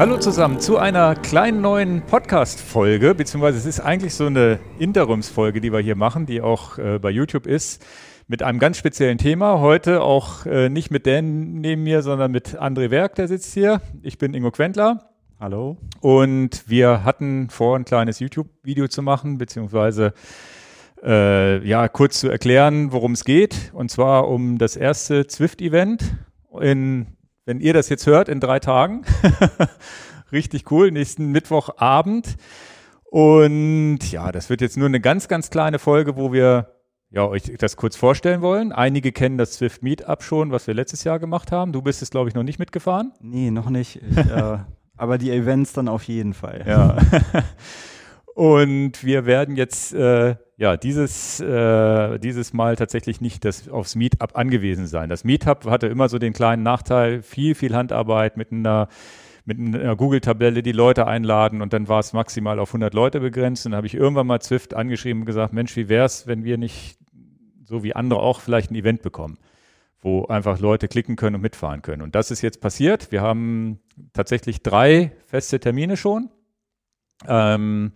[0.00, 5.70] Hallo zusammen zu einer kleinen neuen Podcast-Folge, beziehungsweise es ist eigentlich so eine Interimsfolge, die
[5.74, 7.84] wir hier machen, die auch äh, bei YouTube ist,
[8.26, 9.60] mit einem ganz speziellen Thema.
[9.60, 13.82] Heute auch äh, nicht mit Dan neben mir, sondern mit André Werk, der sitzt hier.
[14.00, 15.10] Ich bin Ingo Quentler.
[15.38, 15.76] Hallo.
[16.00, 20.14] Und wir hatten vor, ein kleines YouTube-Video zu machen, beziehungsweise
[21.04, 23.70] äh, ja, kurz zu erklären, worum es geht.
[23.74, 26.16] Und zwar um das erste Zwift-Event
[26.60, 27.16] in
[27.50, 29.04] wenn ihr das jetzt hört, in drei Tagen.
[30.32, 32.36] Richtig cool, nächsten Mittwochabend.
[33.04, 36.76] Und ja, das wird jetzt nur eine ganz, ganz kleine Folge, wo wir
[37.10, 38.70] ja, euch das kurz vorstellen wollen.
[38.70, 41.72] Einige kennen das Swift Meetup schon, was wir letztes Jahr gemacht haben.
[41.72, 43.12] Du bist es, glaube ich, noch nicht mitgefahren.
[43.20, 43.96] Nee, noch nicht.
[43.96, 44.58] Ich, äh,
[44.96, 46.62] aber die Events dann auf jeden Fall.
[46.68, 46.98] Ja.
[48.40, 54.34] Und wir werden jetzt äh, ja dieses, äh, dieses Mal tatsächlich nicht das, aufs Meetup
[54.34, 55.10] angewiesen sein.
[55.10, 58.88] Das Meetup hatte immer so den kleinen Nachteil, viel, viel Handarbeit mit einer
[59.44, 63.66] mit einer Google-Tabelle die Leute einladen und dann war es maximal auf 100 Leute begrenzt.
[63.66, 66.42] Und dann habe ich irgendwann mal Zwift angeschrieben und gesagt, Mensch, wie wäre es, wenn
[66.42, 66.96] wir nicht
[67.64, 69.36] so wie andere auch vielleicht ein Event bekommen,
[70.00, 72.00] wo einfach Leute klicken können und mitfahren können.
[72.00, 73.12] Und das ist jetzt passiert.
[73.12, 73.80] Wir haben
[74.14, 76.30] tatsächlich drei feste Termine schon.
[77.28, 77.92] Ähm,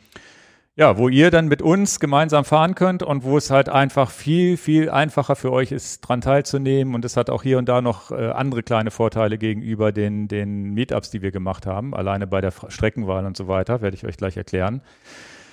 [0.76, 4.56] ja, wo ihr dann mit uns gemeinsam fahren könnt und wo es halt einfach viel,
[4.56, 6.96] viel einfacher für euch ist, dran teilzunehmen.
[6.96, 10.74] Und es hat auch hier und da noch äh, andere kleine Vorteile gegenüber den, den
[10.74, 11.94] Meetups, die wir gemacht haben.
[11.94, 14.80] Alleine bei der Streckenwahl und so weiter, werde ich euch gleich erklären.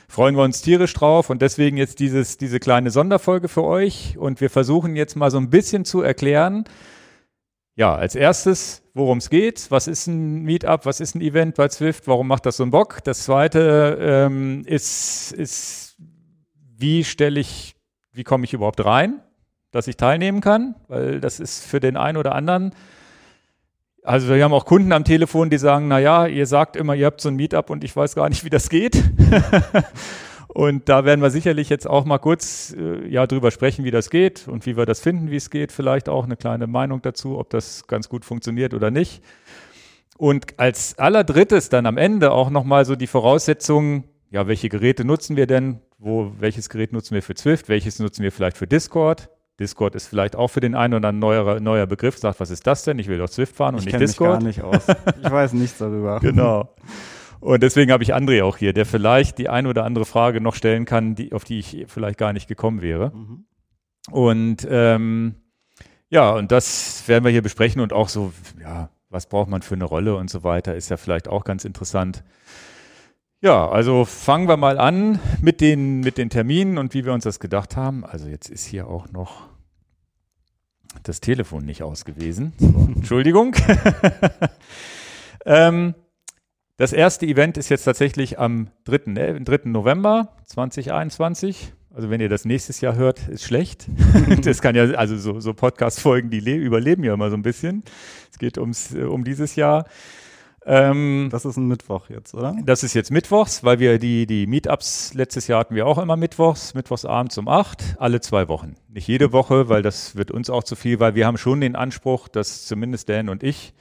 [0.08, 4.18] Freuen wir uns tierisch drauf und deswegen jetzt dieses, diese kleine Sonderfolge für euch.
[4.18, 6.66] Und wir versuchen jetzt mal so ein bisschen zu erklären,
[7.76, 9.72] ja, als erstes, worum es geht.
[9.72, 10.86] Was ist ein Meetup?
[10.86, 12.08] Was ist ein Event bei Zwift?
[12.08, 13.04] Warum macht das so einen Bock?
[13.04, 15.96] Das zweite ähm, ist, ist,
[16.78, 17.76] wie stelle ich,
[18.12, 19.22] wie komme ich überhaupt rein,
[19.72, 20.76] dass ich teilnehmen kann?
[20.88, 22.76] Weil das ist für den einen oder anderen.
[24.04, 27.06] Also wir haben auch Kunden am Telefon, die sagen, na ja, ihr sagt immer, ihr
[27.06, 28.96] habt so ein Meetup und ich weiß gar nicht, wie das geht.
[30.54, 34.10] Und da werden wir sicherlich jetzt auch mal kurz äh, ja drüber sprechen, wie das
[34.10, 35.72] geht und wie wir das finden, wie es geht.
[35.72, 39.24] Vielleicht auch eine kleine Meinung dazu, ob das ganz gut funktioniert oder nicht.
[40.18, 45.36] Und als allerdrittes dann am Ende auch nochmal so die Voraussetzungen, ja, welche Geräte nutzen
[45.36, 45.80] wir denn?
[45.98, 47.70] Wo, welches Gerät nutzen wir für Zwift?
[47.70, 49.30] Welches nutzen wir vielleicht für Discord?
[49.60, 52.18] Discord ist vielleicht auch für den einen oder anderen neuer, neuer Begriff.
[52.18, 53.00] Sagt, was ist das denn?
[53.00, 54.44] Ich will doch Zwift fahren und ich nicht Discord.
[54.44, 55.16] Ich kenne mich gar nicht aus.
[55.24, 56.20] Ich weiß nichts darüber.
[56.22, 56.70] Genau.
[57.42, 60.56] Und deswegen habe ich André auch hier, der vielleicht die eine oder andere Frage noch
[60.56, 63.12] stellen kann, die, auf die ich vielleicht gar nicht gekommen wäre.
[63.14, 63.46] Mhm.
[64.10, 65.36] Und ähm,
[66.10, 68.32] ja, und das werden wir hier besprechen und auch so,
[68.62, 71.66] ja, was braucht man für eine Rolle und so weiter, ist ja vielleicht auch ganz
[71.66, 72.24] interessant.
[73.42, 77.24] Ja, also fangen wir mal an mit den, mit den Terminen und wie wir uns
[77.24, 78.06] das gedacht haben.
[78.06, 79.50] Also jetzt ist hier auch noch
[81.02, 82.54] das Telefon nicht aus gewesen.
[82.60, 83.56] So, Entschuldigung.
[85.46, 85.96] ähm,
[86.82, 89.44] das erste Event ist jetzt tatsächlich am 3.
[89.44, 89.54] 3.
[89.54, 91.74] Äh, November 2021.
[91.94, 93.86] Also wenn ihr das nächstes Jahr hört, ist schlecht.
[94.44, 97.84] das kann ja, also so, so Podcast-Folgen, die überleben ja immer so ein bisschen.
[98.32, 99.86] Es geht ums, äh, um dieses Jahr.
[100.66, 102.56] Ähm, das ist ein Mittwoch jetzt, oder?
[102.66, 106.16] Das ist jetzt Mittwochs, weil wir die, die Meetups letztes Jahr hatten wir auch immer
[106.16, 108.74] Mittwochs, Mittwochsabends um acht, alle zwei Wochen.
[108.90, 111.76] Nicht jede Woche, weil das wird uns auch zu viel, weil wir haben schon den
[111.76, 113.76] Anspruch, dass zumindest Dan und ich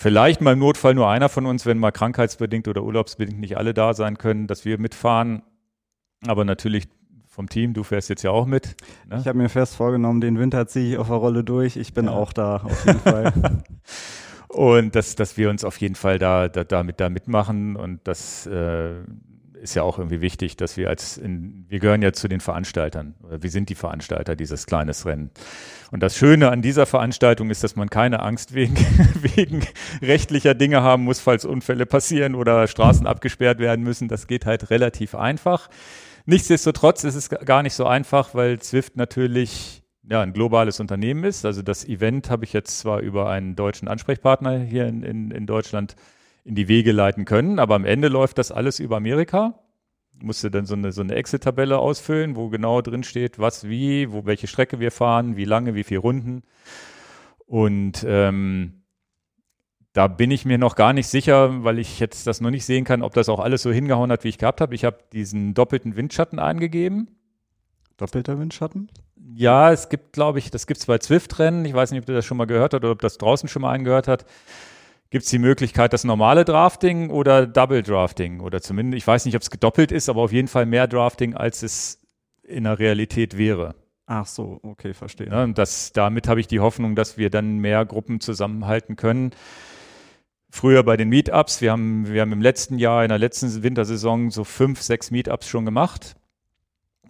[0.00, 3.74] vielleicht mal im Notfall nur einer von uns, wenn mal krankheitsbedingt oder urlaubsbedingt nicht alle
[3.74, 5.42] da sein können, dass wir mitfahren.
[6.26, 6.88] Aber natürlich
[7.28, 8.76] vom Team, du fährst jetzt ja auch mit.
[9.08, 9.18] Ne?
[9.20, 11.76] Ich habe mir fest vorgenommen, den Winter ziehe ich auf der Rolle durch.
[11.76, 12.12] Ich bin ja.
[12.12, 13.32] auch da, auf jeden Fall.
[14.48, 18.00] und dass, dass wir uns auf jeden Fall da, da, da, mit, da mitmachen und
[18.04, 18.94] das äh,
[19.60, 23.14] ist ja auch irgendwie wichtig, dass wir als, in, wir gehören ja zu den Veranstaltern,
[23.20, 25.30] wir sind die Veranstalter dieses kleines Rennen.
[25.90, 28.76] Und das Schöne an dieser Veranstaltung ist, dass man keine Angst wegen,
[29.36, 29.66] wegen
[30.02, 34.08] rechtlicher Dinge haben muss, falls Unfälle passieren oder Straßen abgesperrt werden müssen.
[34.08, 35.68] Das geht halt relativ einfach.
[36.26, 41.44] Nichtsdestotrotz ist es gar nicht so einfach, weil Zwift natürlich ja, ein globales Unternehmen ist.
[41.44, 45.46] Also das Event habe ich jetzt zwar über einen deutschen Ansprechpartner hier in, in, in
[45.46, 45.96] Deutschland
[46.44, 47.58] in die Wege leiten können.
[47.58, 49.58] Aber am Ende läuft das alles über Amerika.
[50.22, 54.26] Musste dann so eine, so eine Exit-Tabelle ausfüllen, wo genau drin steht, was wie, wo
[54.26, 56.42] welche Strecke wir fahren, wie lange, wie viele Runden.
[57.46, 58.82] Und ähm,
[59.92, 62.84] da bin ich mir noch gar nicht sicher, weil ich jetzt das noch nicht sehen
[62.84, 64.74] kann, ob das auch alles so hingehauen hat, wie ich gehabt habe.
[64.74, 67.08] Ich habe diesen doppelten Windschatten eingegeben.
[67.96, 68.90] Doppelter Windschatten?
[69.34, 71.64] Ja, es gibt, glaube ich, das gibt es bei Zwift-Rennen.
[71.64, 73.62] Ich weiß nicht, ob du das schon mal gehört hast oder ob das draußen schon
[73.62, 74.26] mal eingehört hat
[75.10, 79.34] gibt es die Möglichkeit, das normale Drafting oder Double Drafting oder zumindest, ich weiß nicht,
[79.34, 82.00] ob es gedoppelt ist, aber auf jeden Fall mehr Drafting, als es
[82.44, 83.74] in der Realität wäre.
[84.06, 85.28] Ach so, okay, verstehe.
[85.28, 89.30] Ja, und das, damit habe ich die Hoffnung, dass wir dann mehr Gruppen zusammenhalten können.
[90.50, 94.30] Früher bei den Meetups, wir haben, wir haben im letzten Jahr, in der letzten Wintersaison
[94.30, 96.16] so fünf, sechs Meetups schon gemacht.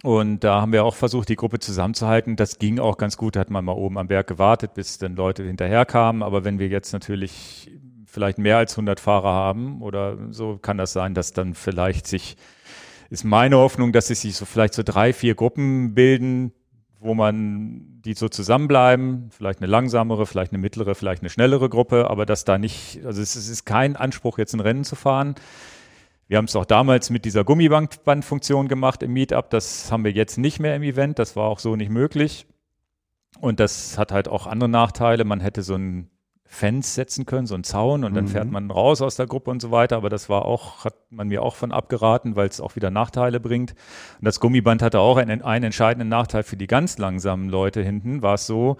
[0.03, 2.35] Und da haben wir auch versucht, die Gruppe zusammenzuhalten.
[2.35, 3.35] Das ging auch ganz gut.
[3.35, 6.23] Da hat man mal oben am Berg gewartet, bis dann Leute hinterher kamen.
[6.23, 7.69] Aber wenn wir jetzt natürlich
[8.11, 12.35] vielleicht mehr als 100 Fahrer haben oder so, kann das sein, dass dann vielleicht sich,
[13.09, 16.51] ist meine Hoffnung, dass es sich so vielleicht so drei, vier Gruppen bilden,
[16.99, 22.09] wo man die so zusammenbleiben, vielleicht eine langsamere, vielleicht eine mittlere, vielleicht eine schnellere Gruppe,
[22.09, 25.35] aber dass da nicht, also es, ist kein Anspruch, jetzt ein Rennen zu fahren.
[26.27, 29.49] Wir haben es auch damals mit dieser Gummibandfunktion gemacht im Meetup.
[29.49, 31.17] Das haben wir jetzt nicht mehr im Event.
[31.17, 32.45] Das war auch so nicht möglich.
[33.39, 35.23] Und das hat halt auch andere Nachteile.
[35.25, 36.10] Man hätte so ein
[36.53, 38.29] Fans setzen können, so ein Zaun und dann mhm.
[38.29, 39.95] fährt man raus aus der Gruppe und so weiter.
[39.95, 43.39] Aber das war auch, hat man mir auch von abgeraten, weil es auch wieder Nachteile
[43.39, 43.71] bringt.
[44.19, 48.21] Und das Gummiband hatte auch einen, einen entscheidenden Nachteil für die ganz langsamen Leute hinten.
[48.21, 48.75] War es so,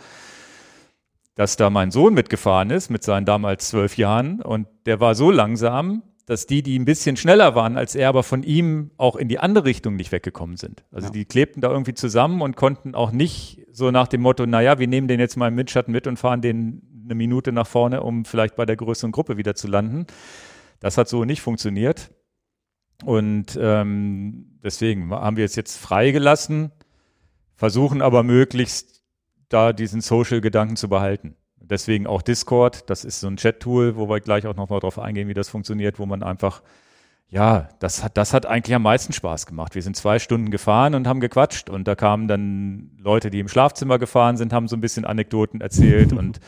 [1.36, 5.32] dass da mein Sohn mitgefahren ist mit seinen damals zwölf Jahren und der war so
[5.32, 9.30] langsam, dass die, die ein bisschen schneller waren als er, aber von ihm auch in
[9.30, 10.84] die andere Richtung nicht weggekommen sind.
[10.92, 11.14] Also ja.
[11.14, 14.88] die klebten da irgendwie zusammen und konnten auch nicht so nach dem Motto, naja, wir
[14.88, 18.26] nehmen den jetzt mal im Windschatten mit und fahren den eine Minute nach vorne, um
[18.26, 20.08] vielleicht bei der größeren Gruppe wieder zu landen.
[20.80, 22.12] Das hat so nicht funktioniert.
[23.04, 26.72] Und ähm, deswegen haben wir es jetzt freigelassen,
[27.56, 29.02] versuchen aber möglichst
[29.50, 31.36] da diesen Social-Gedanken zu behalten.
[31.58, 35.28] Deswegen auch Discord, das ist so ein Chat-Tool, wo wir gleich auch nochmal drauf eingehen,
[35.28, 36.62] wie das funktioniert, wo man einfach,
[37.30, 39.76] ja, das hat, das hat eigentlich am meisten Spaß gemacht.
[39.76, 43.48] Wir sind zwei Stunden gefahren und haben gequatscht und da kamen dann Leute, die im
[43.48, 46.40] Schlafzimmer gefahren sind, haben so ein bisschen Anekdoten erzählt und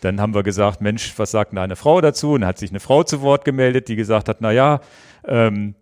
[0.00, 2.32] dann haben wir gesagt, Mensch, was sagt denn eine Frau dazu?
[2.32, 4.80] Und dann hat sich eine Frau zu Wort gemeldet, die gesagt hat, na ja,
[5.24, 5.74] ähm,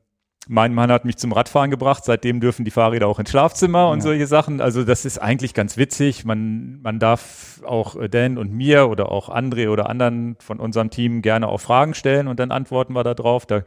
[0.46, 3.98] mein Mann hat mich zum Radfahren gebracht, seitdem dürfen die Fahrräder auch ins Schlafzimmer und
[3.98, 4.02] ja.
[4.02, 4.60] solche Sachen.
[4.60, 6.24] Also das ist eigentlich ganz witzig.
[6.24, 11.22] Man, man darf auch Dan und mir oder auch André oder anderen von unserem Team
[11.22, 13.46] gerne auch Fragen stellen und dann antworten wir da drauf.
[13.46, 13.62] Da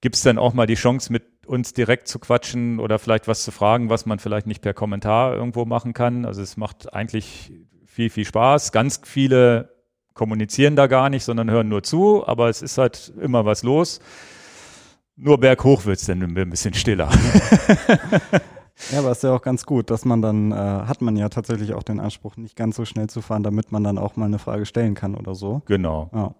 [0.00, 3.50] gibt's dann auch mal die Chance, mit uns direkt zu quatschen oder vielleicht was zu
[3.50, 6.24] fragen, was man vielleicht nicht per Kommentar irgendwo machen kann.
[6.24, 7.52] Also es macht eigentlich
[7.96, 8.72] viel, viel Spaß.
[8.72, 9.70] Ganz viele
[10.12, 14.00] kommunizieren da gar nicht, sondern hören nur zu, aber es ist halt immer was los.
[15.16, 17.10] Nur berghoch wird es dann ein bisschen stiller.
[18.92, 21.72] Ja, aber ist ja auch ganz gut, dass man dann, äh, hat man ja tatsächlich
[21.72, 24.38] auch den Anspruch, nicht ganz so schnell zu fahren, damit man dann auch mal eine
[24.38, 25.62] Frage stellen kann oder so.
[25.64, 26.10] Genau.
[26.12, 26.34] Ja.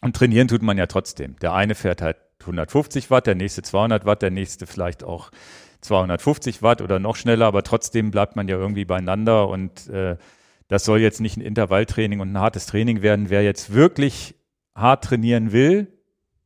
[0.00, 1.34] Und trainieren tut man ja trotzdem.
[1.42, 5.32] Der eine fährt halt 150 Watt, der nächste 200 Watt, der nächste vielleicht auch
[5.80, 10.16] 250 Watt oder noch schneller, aber trotzdem bleibt man ja irgendwie beieinander und äh,
[10.68, 13.30] das soll jetzt nicht ein Intervalltraining und ein hartes Training werden.
[13.30, 14.34] Wer jetzt wirklich
[14.74, 15.88] hart trainieren will,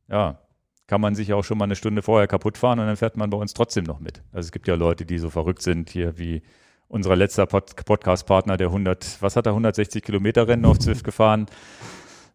[0.09, 0.39] ja,
[0.87, 3.29] kann man sich auch schon mal eine Stunde vorher kaputt fahren und dann fährt man
[3.29, 4.23] bei uns trotzdem noch mit.
[4.31, 6.41] Also es gibt ja Leute, die so verrückt sind hier wie
[6.89, 11.45] unser letzter Pod Podcast-Partner, der 100, was hat er, 160 Kilometer Rennen auf Zwift gefahren.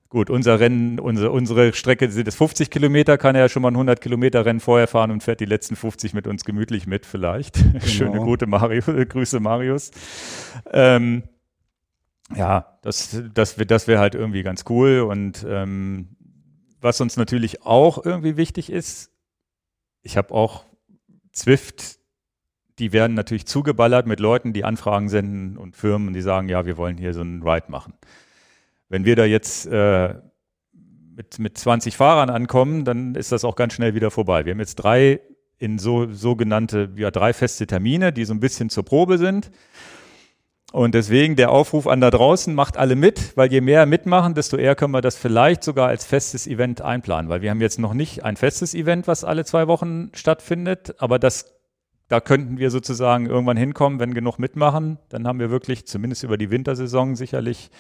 [0.08, 3.68] Gut, unser Rennen, unsere, unsere Strecke sind es 50 Kilometer, kann er ja schon mal
[3.68, 7.04] ein 100 Kilometer Rennen vorher fahren und fährt die letzten 50 mit uns gemütlich mit,
[7.04, 7.58] vielleicht.
[7.72, 7.86] Genau.
[7.86, 9.90] Schöne, gute Mario, Grüße Marius.
[10.72, 11.24] Ähm,
[12.34, 16.16] ja, das, das, das wäre halt irgendwie ganz cool und ähm,
[16.80, 19.10] was uns natürlich auch irgendwie wichtig ist,
[20.02, 20.64] ich habe auch
[21.32, 21.98] Zwift,
[22.78, 26.76] die werden natürlich zugeballert mit Leuten, die Anfragen senden und Firmen, die sagen, ja, wir
[26.76, 27.94] wollen hier so einen Ride machen.
[28.88, 30.14] Wenn wir da jetzt äh,
[31.16, 34.44] mit, mit 20 Fahrern ankommen, dann ist das auch ganz schnell wieder vorbei.
[34.44, 35.20] Wir haben jetzt drei
[35.58, 39.50] in so sogenannte, ja, drei feste Termine, die so ein bisschen zur Probe sind.
[40.72, 44.56] Und deswegen der Aufruf an da draußen, macht alle mit, weil je mehr mitmachen, desto
[44.56, 47.94] eher können wir das vielleicht sogar als festes Event einplanen, weil wir haben jetzt noch
[47.94, 51.54] nicht ein festes Event, was alle zwei Wochen stattfindet, aber das,
[52.08, 56.36] da könnten wir sozusagen irgendwann hinkommen, wenn genug mitmachen, dann haben wir wirklich zumindest über
[56.36, 57.70] die Wintersaison sicherlich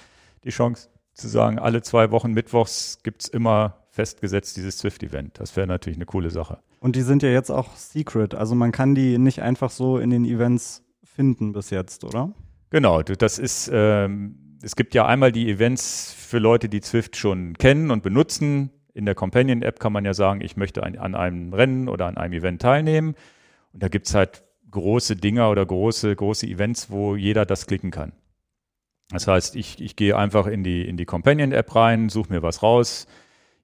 [0.44, 5.40] die Chance zu sagen, alle zwei Wochen Mittwochs gibt's immer festgesetzt dieses Swift-Event.
[5.40, 6.58] Das wäre natürlich eine coole Sache.
[6.80, 10.10] Und die sind ja jetzt auch secret, also man kann die nicht einfach so in
[10.10, 12.32] den Events finden bis jetzt, oder?
[12.70, 17.54] Genau, das ist, ähm, es gibt ja einmal die Events für Leute, die Zwift schon
[17.54, 18.70] kennen und benutzen.
[18.92, 22.16] In der Companion-App kann man ja sagen, ich möchte ein, an einem Rennen oder an
[22.16, 23.14] einem Event teilnehmen.
[23.72, 28.12] Und da gibt's halt große Dinger oder große, große Events, wo jeder das klicken kann.
[29.10, 32.62] Das heißt, ich, ich gehe einfach in die, in die Companion-App rein, suche mir was
[32.62, 33.06] raus,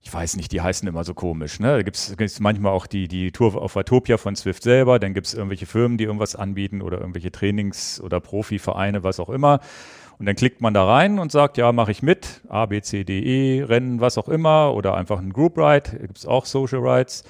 [0.03, 1.61] ich weiß nicht, die heißen immer so komisch.
[1.61, 1.77] Ne?
[1.77, 5.29] Da gibt es manchmal auch die, die Tour auf Atopia von Swift selber, dann gibt
[5.29, 9.61] es irgendwelche Firmen, die irgendwas anbieten oder irgendwelche Trainings- oder Profivereine, was auch immer.
[10.19, 13.05] Und dann klickt man da rein und sagt, ja, mache ich mit, A, B, C,
[13.05, 16.47] D, E, Rennen, was auch immer, oder einfach ein Group Ride, da gibt es auch
[16.47, 17.25] Social Rides.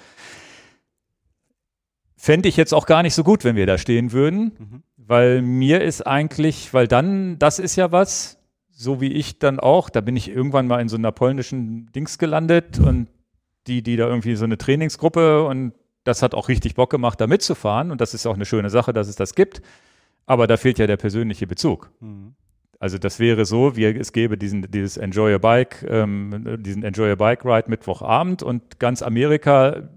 [2.16, 4.82] Fände ich jetzt auch gar nicht so gut, wenn wir da stehen würden, mhm.
[4.96, 8.41] weil mir ist eigentlich, weil dann, das ist ja was,
[8.82, 12.18] so wie ich dann auch, da bin ich irgendwann mal in so einer polnischen Dings
[12.18, 13.08] gelandet und
[13.66, 15.72] die, die da irgendwie so eine Trainingsgruppe und
[16.04, 18.92] das hat auch richtig Bock gemacht, da mitzufahren und das ist auch eine schöne Sache,
[18.92, 19.62] dass es das gibt.
[20.26, 21.90] Aber da fehlt ja der persönliche Bezug.
[22.00, 22.34] Mhm.
[22.80, 27.12] Also das wäre so, wie es gäbe diesen, dieses Enjoy a Bike, ähm, diesen Enjoy
[27.12, 29.88] a Bike Ride Mittwochabend und ganz Amerika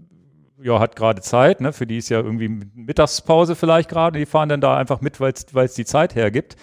[0.61, 1.73] ja, hat gerade Zeit, ne?
[1.73, 5.33] für die ist ja irgendwie Mittagspause vielleicht gerade, die fahren dann da einfach mit, weil
[5.33, 6.55] es die Zeit hergibt.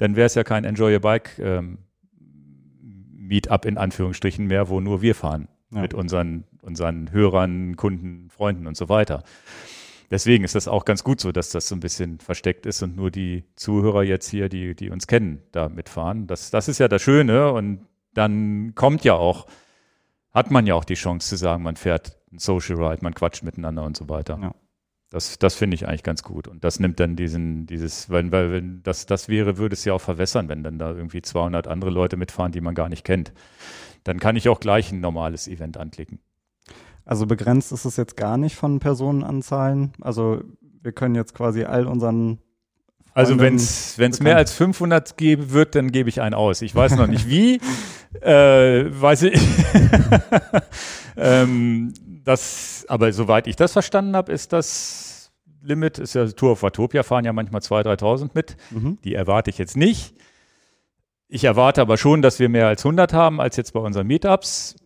[0.00, 1.78] Dann wäre es ja kein Enjoy a Bike ähm,
[3.12, 5.82] Meetup in Anführungsstrichen mehr, wo nur wir fahren ja.
[5.82, 9.22] mit unseren, unseren Hörern, Kunden, Freunden und so weiter
[10.10, 12.96] deswegen ist das auch ganz gut so, dass das so ein bisschen versteckt ist und
[12.96, 16.26] nur die Zuhörer jetzt hier, die, die uns kennen, da mitfahren.
[16.26, 19.46] Das, das ist ja das Schöne und dann kommt ja auch,
[20.32, 23.42] hat man ja auch die Chance zu sagen, man fährt ein Social Ride, man quatscht
[23.42, 24.38] miteinander und so weiter.
[24.40, 24.54] Ja.
[25.10, 26.46] Das, das finde ich eigentlich ganz gut.
[26.46, 29.92] Und das nimmt dann diesen, dieses, weil, weil wenn das, das wäre, würde es ja
[29.92, 33.32] auch verwässern, wenn dann da irgendwie 200 andere Leute mitfahren, die man gar nicht kennt.
[34.04, 36.20] Dann kann ich auch gleich ein normales Event anklicken.
[37.04, 39.92] Also begrenzt ist es jetzt gar nicht von Personenanzahlen.
[40.00, 40.42] Also
[40.80, 42.38] wir können jetzt quasi all unseren
[43.12, 46.62] also wenn es mehr als 500 geben wird, dann gebe ich einen aus.
[46.62, 47.60] Ich weiß noch nicht wie.
[48.20, 49.40] äh, weiß ich.
[51.16, 51.92] ähm,
[52.24, 57.02] das, aber soweit ich das verstanden habe, ist das Limit, ist ja Tour of Watopia,
[57.02, 58.56] fahren ja manchmal 2.000, 3.000 mit.
[58.70, 58.98] Mhm.
[59.04, 60.14] Die erwarte ich jetzt nicht.
[61.28, 64.76] Ich erwarte aber schon, dass wir mehr als 100 haben, als jetzt bei unseren Meetups.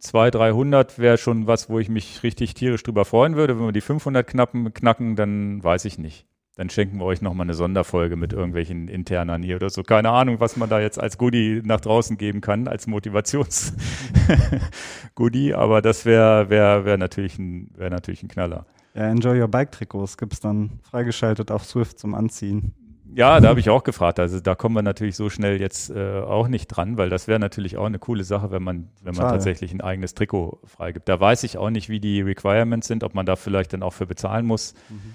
[0.00, 3.58] 200, 300 wäre schon was, wo ich mich richtig tierisch drüber freuen würde.
[3.58, 6.26] Wenn wir die 500 knappen, knacken, dann weiß ich nicht.
[6.58, 9.84] Dann schenken wir euch nochmal eine Sonderfolge mit irgendwelchen Internern hier oder so.
[9.84, 15.54] Keine Ahnung, was man da jetzt als Goodie nach draußen geben kann, als Motivations-Goodie.
[15.58, 18.66] Aber das wäre wär, wär natürlich, ein, wär natürlich ein Knaller.
[18.94, 22.74] Ja, Enjoy Your Bike Trikots gibt es dann freigeschaltet auf Swift zum Anziehen.
[23.14, 24.18] Ja, da habe ich auch gefragt.
[24.18, 27.38] Also da kommen wir natürlich so schnell jetzt äh, auch nicht dran, weil das wäre
[27.38, 31.08] natürlich auch eine coole Sache, wenn man, wenn man tatsächlich ein eigenes Trikot freigibt.
[31.08, 33.92] Da weiß ich auch nicht, wie die Requirements sind, ob man da vielleicht dann auch
[33.92, 34.74] für bezahlen muss.
[34.88, 35.14] Mhm.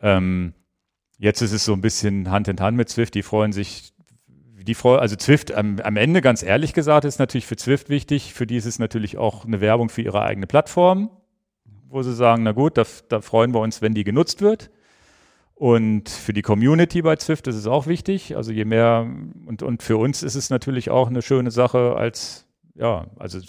[0.00, 0.54] Ähm,
[1.18, 3.14] jetzt ist es so ein bisschen Hand in Hand mit Zwift.
[3.14, 3.92] Die freuen sich,
[4.62, 8.32] die freuen, also Zwift am, am Ende, ganz ehrlich gesagt, ist natürlich für Zwift wichtig.
[8.32, 11.10] Für die ist es natürlich auch eine Werbung für ihre eigene Plattform,
[11.88, 14.70] wo sie sagen, na gut, da, da freuen wir uns, wenn die genutzt wird.
[15.54, 18.36] Und für die Community bei Zwift ist es auch wichtig.
[18.36, 19.10] Also je mehr,
[19.46, 22.46] und, und für uns ist es natürlich auch eine schöne Sache als,
[22.76, 23.40] ja, also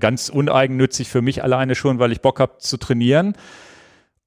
[0.00, 3.34] ganz uneigennützig für mich alleine schon, weil ich Bock habe zu trainieren.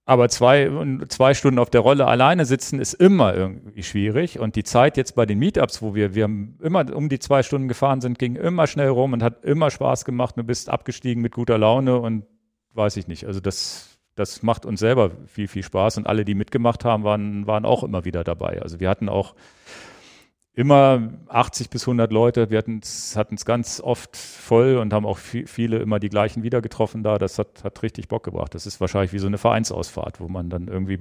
[0.08, 0.70] Aber zwei,
[1.08, 4.40] zwei Stunden auf der Rolle alleine sitzen ist immer irgendwie schwierig.
[4.40, 7.68] Und die Zeit jetzt bei den Meetups, wo wir, wir immer um die zwei Stunden
[7.68, 10.38] gefahren sind, ging immer schnell rum und hat immer Spaß gemacht.
[10.38, 12.26] Du bist abgestiegen mit guter Laune und
[12.74, 13.26] weiß ich nicht.
[13.26, 17.46] Also das das macht uns selber viel, viel Spaß und alle, die mitgemacht haben, waren,
[17.48, 18.62] waren auch immer wieder dabei.
[18.62, 19.36] Also wir hatten auch
[20.56, 22.50] immer 80 bis 100 Leute.
[22.50, 27.04] Wir hatten es ganz oft voll und haben auch viele immer die gleichen wieder getroffen
[27.04, 27.18] da.
[27.18, 28.56] Das hat, hat richtig Bock gebracht.
[28.56, 31.00] Das ist wahrscheinlich wie so eine Vereinsausfahrt, wo man dann irgendwie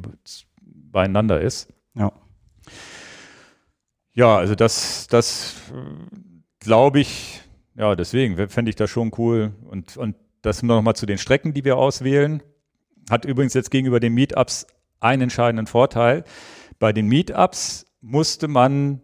[0.65, 1.73] beieinander ist.
[1.95, 2.13] Ja.
[4.13, 5.55] Ja, also das, das
[6.61, 7.41] glaube ich,
[7.77, 9.53] ja, deswegen fände ich das schon cool.
[9.69, 12.43] Und, und das nochmal zu den Strecken, die wir auswählen.
[13.09, 14.67] Hat übrigens jetzt gegenüber den Meetups
[15.01, 16.25] einen entscheidenden Vorteil.
[16.79, 19.01] Bei den Meetups musste man,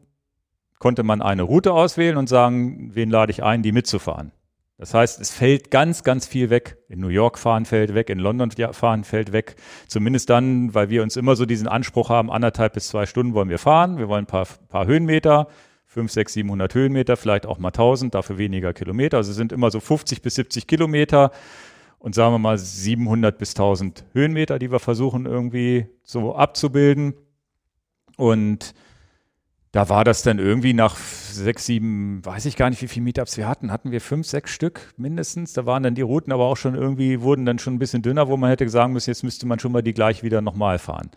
[0.80, 4.32] konnte man eine Route auswählen und sagen, wen lade ich ein, die mitzufahren.
[4.78, 6.78] Das heißt, es fällt ganz, ganz viel weg.
[6.88, 9.56] In New York fahren fällt weg, in London fahren fällt weg.
[9.88, 13.50] Zumindest dann, weil wir uns immer so diesen Anspruch haben, anderthalb bis zwei Stunden wollen
[13.50, 13.98] wir fahren.
[13.98, 15.48] Wir wollen ein paar, paar Höhenmeter,
[15.84, 19.18] fünf, sechs, 700 Höhenmeter, vielleicht auch mal 1000, dafür weniger Kilometer.
[19.18, 21.30] Also es sind immer so 50 bis 70 Kilometer
[21.98, 27.12] und sagen wir mal 700 bis 1000 Höhenmeter, die wir versuchen irgendwie so abzubilden.
[28.16, 28.72] Und
[29.72, 33.36] da war das dann irgendwie nach sechs, sieben, weiß ich gar nicht, wie viele Meetups
[33.36, 33.70] wir hatten.
[33.70, 35.52] Hatten wir fünf, sechs Stück mindestens.
[35.52, 38.26] Da waren dann die Routen aber auch schon irgendwie, wurden dann schon ein bisschen dünner,
[38.28, 41.10] wo man hätte sagen müssen, jetzt müsste man schon mal die gleich wieder nochmal fahren.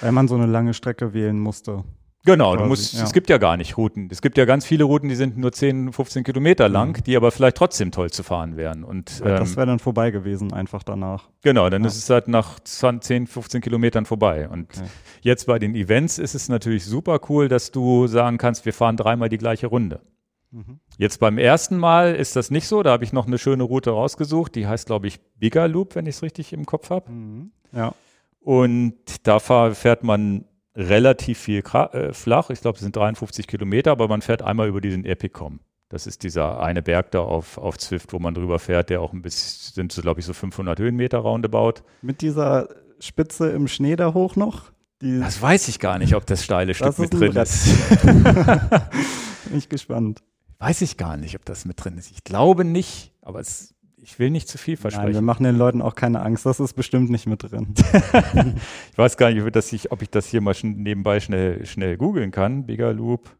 [0.00, 1.84] Weil man so eine lange Strecke wählen musste.
[2.28, 3.04] Genau, quasi, du musst, ja.
[3.04, 4.08] es gibt ja gar nicht Routen.
[4.10, 7.04] Es gibt ja ganz viele Routen, die sind nur 10, 15 Kilometer lang, mhm.
[7.04, 8.84] die aber vielleicht trotzdem toll zu fahren wären.
[8.84, 11.30] Und, ja, das ähm, wäre dann vorbei gewesen, einfach danach.
[11.42, 11.88] Genau, dann ja.
[11.88, 14.46] ist es halt nach 10, 15 Kilometern vorbei.
[14.46, 14.88] Und okay.
[15.22, 18.98] jetzt bei den Events ist es natürlich super cool, dass du sagen kannst, wir fahren
[18.98, 20.02] dreimal die gleiche Runde.
[20.50, 20.80] Mhm.
[20.98, 22.82] Jetzt beim ersten Mal ist das nicht so.
[22.82, 24.54] Da habe ich noch eine schöne Route rausgesucht.
[24.54, 27.10] Die heißt, glaube ich, Bigger Loop, wenn ich es richtig im Kopf habe.
[27.10, 27.52] Mhm.
[27.72, 27.94] Ja.
[28.40, 30.44] Und da fährt man
[30.78, 32.50] relativ viel äh, flach.
[32.50, 35.60] Ich glaube, es sind 53 Kilometer, aber man fährt einmal über diesen Epicom.
[35.90, 39.12] Das ist dieser eine Berg da auf, auf Zwift, wo man drüber fährt, der auch
[39.12, 41.82] ein bisschen, sind so, glaube ich, so 500 Höhenmeter roundabout.
[42.02, 42.68] Mit dieser
[43.00, 44.70] Spitze im Schnee da hoch noch?
[45.00, 47.48] Die, Das weiß ich gar nicht, ob das steile Stück Das mit drin Brett.
[47.48, 47.68] ist.
[49.48, 50.22] bin ich gespannt.
[50.58, 52.10] Weiß ich gar nicht, ob das mit drin ist.
[52.10, 55.24] Ich glaube nicht, aber es, ich will nicht zu viel Nein, wir versprechen.
[55.24, 56.46] machen den Leuten auch keine Angst.
[56.46, 57.74] Das ist bestimmt nicht mit drin.
[58.92, 61.96] ich weiß gar nicht, ob, das ich, ob ich das hier mal nebenbei schnell, schnell
[61.96, 62.66] googeln kann.
[62.66, 63.30] Bigger Loop,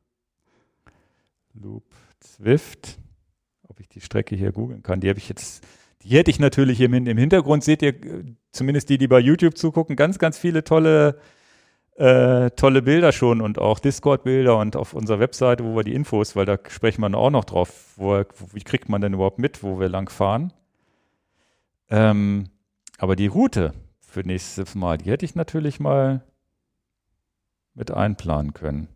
[1.54, 1.84] Loop
[2.20, 2.98] Zwift.
[3.66, 5.00] Ob ich die Strecke hier googeln kann.
[5.00, 5.64] Die habe ich jetzt,
[6.02, 9.56] die hätte ich natürlich im, im Hintergrund, seht ihr, äh, zumindest die, die bei YouTube
[9.56, 11.20] zugucken, ganz, ganz viele tolle
[11.98, 16.36] äh, tolle Bilder schon und auch Discord-Bilder und auf unserer Webseite, wo wir die Infos,
[16.36, 19.80] weil da sprechen wir auch noch drauf, wo, wie kriegt man denn überhaupt mit, wo
[19.80, 20.52] wir lang fahren.
[21.90, 22.44] Ähm,
[22.98, 26.22] aber die Route für nächstes Mal, die hätte ich natürlich mal
[27.74, 28.88] mit einplanen können.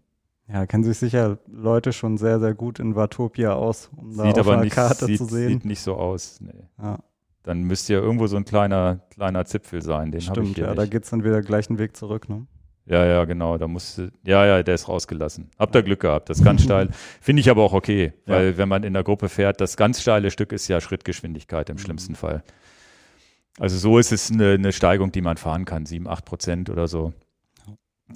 [0.49, 4.39] Ja, kennen sich sicher Leute schon sehr, sehr gut in Watopia aus, um da Sieht
[4.39, 5.49] auf aber einer nicht, Karte sieht, zu sehen.
[5.49, 6.41] sieht nicht so aus.
[6.41, 6.69] Nee.
[6.81, 6.99] Ja,
[7.43, 10.11] Dann müsste ja irgendwo so ein kleiner, kleiner Zipfel sein.
[10.13, 10.91] Den habe ich ja, da nicht.
[10.93, 12.47] geht's dann wieder gleichen Weg zurück, ne?
[12.87, 13.59] Ja, ja, genau.
[13.59, 15.51] Da musste, ja, ja, der ist rausgelassen.
[15.59, 16.29] Habt ihr Glück gehabt.
[16.29, 16.89] Das ist ganz steil.
[17.21, 18.35] Finde ich aber auch okay, Ja.
[18.35, 21.73] weil wenn man in der Gruppe fährt, das ganz steile Stück ist ja Schrittgeschwindigkeit Mhm.
[21.73, 22.43] im schlimmsten Fall.
[23.59, 26.89] Also so ist es eine, eine Steigung, die man fahren kann, sieben, acht Prozent oder
[26.89, 27.13] so.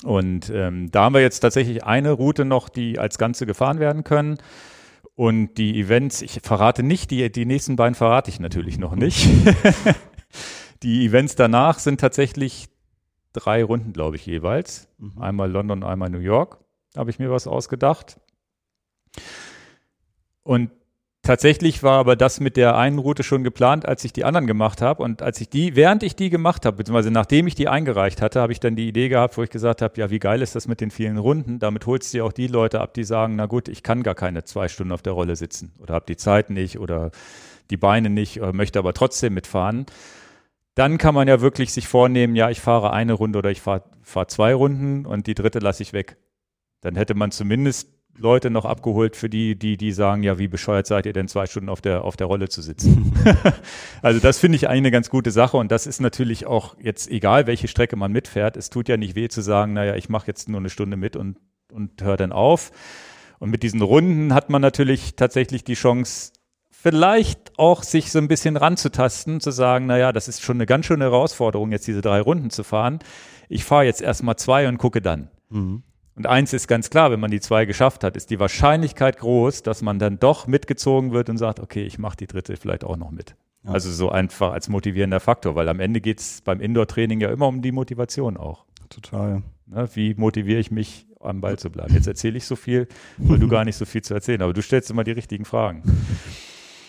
[0.04, 4.02] Und ähm, da haben wir jetzt tatsächlich eine Route noch, die als Ganze gefahren werden
[4.04, 4.38] können.
[5.14, 9.26] Und die Events, ich verrate nicht, die, die nächsten beiden verrate ich natürlich noch nicht.
[10.82, 12.66] die Events danach sind tatsächlich
[13.36, 14.88] drei Runden, glaube ich, jeweils.
[14.98, 15.20] Mhm.
[15.20, 16.58] Einmal London, einmal New York.
[16.96, 18.18] Habe ich mir was ausgedacht.
[20.42, 20.70] Und
[21.22, 24.80] tatsächlich war aber das mit der einen Route schon geplant, als ich die anderen gemacht
[24.80, 25.02] habe.
[25.02, 28.40] Und als ich die, während ich die gemacht habe, beziehungsweise nachdem ich die eingereicht hatte,
[28.40, 30.68] habe ich dann die Idee gehabt, wo ich gesagt habe, ja, wie geil ist das
[30.68, 31.58] mit den vielen Runden?
[31.58, 34.14] Damit holst du ja auch die Leute ab, die sagen, na gut, ich kann gar
[34.14, 37.10] keine zwei Stunden auf der Rolle sitzen oder habe die Zeit nicht oder
[37.70, 39.86] die Beine nicht, oder möchte aber trotzdem mitfahren.
[40.76, 43.84] Dann kann man ja wirklich sich vornehmen, ja, ich fahre eine Runde oder ich fahre
[44.02, 46.18] fahr zwei Runden und die dritte lasse ich weg.
[46.82, 50.86] Dann hätte man zumindest Leute noch abgeholt für die, die, die sagen, ja, wie bescheuert
[50.86, 53.14] seid ihr denn zwei Stunden auf der, auf der Rolle zu sitzen?
[54.02, 57.10] also das finde ich eigentlich eine ganz gute Sache und das ist natürlich auch jetzt
[57.10, 58.58] egal, welche Strecke man mitfährt.
[58.58, 61.16] Es tut ja nicht weh zu sagen, naja, ich mache jetzt nur eine Stunde mit
[61.16, 61.38] und,
[61.72, 62.70] und höre dann auf.
[63.38, 66.32] Und mit diesen Runden hat man natürlich tatsächlich die Chance,
[66.82, 70.86] vielleicht auch sich so ein bisschen ranzutasten, zu sagen, naja, das ist schon eine ganz
[70.86, 72.98] schöne Herausforderung, jetzt diese drei Runden zu fahren.
[73.48, 75.30] Ich fahre jetzt erstmal zwei und gucke dann.
[75.48, 75.82] Mhm.
[76.16, 79.62] Und eins ist ganz klar, wenn man die zwei geschafft hat, ist die Wahrscheinlichkeit groß,
[79.62, 82.96] dass man dann doch mitgezogen wird und sagt, okay, ich mache die dritte vielleicht auch
[82.96, 83.36] noch mit.
[83.64, 83.72] Ja.
[83.72, 87.48] Also so einfach als motivierender Faktor, weil am Ende geht es beim Indoor-Training ja immer
[87.48, 88.64] um die Motivation auch.
[88.88, 89.42] Total.
[89.66, 89.88] Ne?
[89.92, 91.92] Wie motiviere ich mich, am Ball zu bleiben?
[91.92, 94.62] Jetzt erzähle ich so viel, weil du gar nicht so viel zu erzählen, aber du
[94.62, 95.82] stellst immer die richtigen Fragen.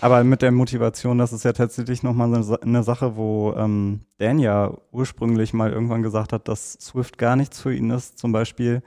[0.02, 4.02] Aber mit der Motivation, das ist ja tatsächlich nochmal eine, Sa- eine Sache, wo ähm,
[4.20, 8.32] Dan ja ursprünglich mal irgendwann gesagt hat, dass Swift gar nichts für ihn ist, zum
[8.32, 8.84] Beispiel,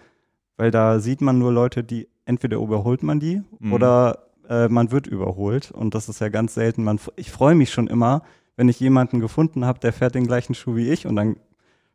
[0.56, 3.72] weil da sieht man nur Leute, die entweder überholt man die Mhm.
[3.72, 4.18] oder
[4.48, 5.70] äh, man wird überholt.
[5.72, 6.84] Und das ist ja ganz selten.
[6.84, 8.22] Man, ich freue mich schon immer,
[8.56, 11.36] wenn ich jemanden gefunden habe, der fährt den gleichen Schuh wie ich und dann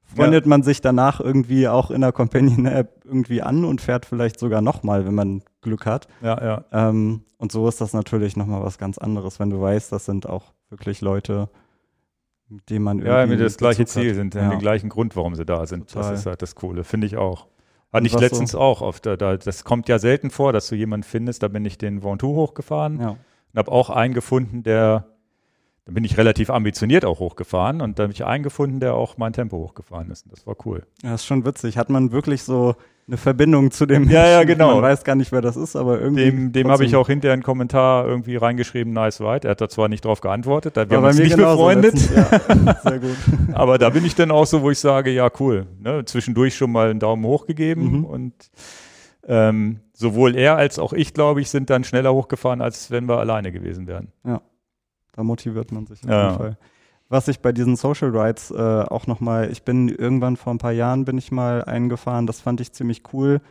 [0.03, 4.61] freundet man sich danach irgendwie auch in der Companion-App irgendwie an und fährt vielleicht sogar
[4.61, 6.07] nochmal, wenn man Glück hat.
[6.21, 6.65] Ja, ja.
[6.71, 10.27] Ähm, und so ist das natürlich nochmal was ganz anderes, wenn du weißt, das sind
[10.27, 11.49] auch wirklich Leute,
[12.47, 13.11] mit denen man irgendwie.
[13.17, 14.15] Ja, mit das gleiche Ziel hat.
[14.15, 14.49] sind, ja.
[14.49, 15.89] den gleichen Grund, warum sie da sind.
[15.89, 16.11] Total.
[16.11, 17.47] Das ist halt das Coole, finde ich auch.
[17.91, 19.05] Hatte Und ich letztens so- auch oft.
[19.05, 22.03] Da, da, das kommt ja selten vor, dass du jemanden findest, da bin ich den
[22.03, 23.09] Ventoux hochgefahren Ja.
[23.09, 23.17] und
[23.57, 25.05] habe auch einen gefunden, der,
[25.85, 29.17] da bin ich relativ ambitioniert auch hochgefahren und da habe ich einen gefunden, der auch
[29.17, 30.25] mein Tempo hochgefahren ist.
[30.25, 30.85] Und das war cool.
[31.03, 31.77] ja, ist schon witzig.
[31.77, 32.75] Hat man wirklich so
[33.07, 34.73] eine Verbindung zu dem Ja, ja, genau.
[34.73, 36.23] Man weiß gar nicht, wer das ist, aber irgendwie.
[36.25, 39.47] Dem, dem habe ich auch hinterher einen Kommentar irgendwie reingeschrieben, nice ride.
[39.47, 41.95] Er hat da zwar nicht drauf geantwortet, da wir War haben uns nicht befreundet.
[42.15, 43.15] Ja, sehr gut.
[43.53, 45.67] Aber da bin ich dann auch so, wo ich sage, ja, cool.
[45.79, 46.03] Ne?
[46.05, 48.05] Zwischendurch schon mal einen Daumen hoch gegeben Mhm.
[48.05, 48.33] und
[49.27, 53.17] ähm, sowohl er als auch ich, glaube ich, sind dann schneller hochgefahren, als wenn wir
[53.19, 54.07] alleine gewesen wären.
[54.23, 56.23] Da motiviert man sich auf Ja.
[56.25, 56.57] jeden Fall.
[57.07, 60.71] Was ich bei diesen Social Rides äh, auch nochmal, ich bin irgendwann vor ein paar
[60.71, 63.41] Jahren bin ich mal eingefahren, das fand ich ziemlich cool.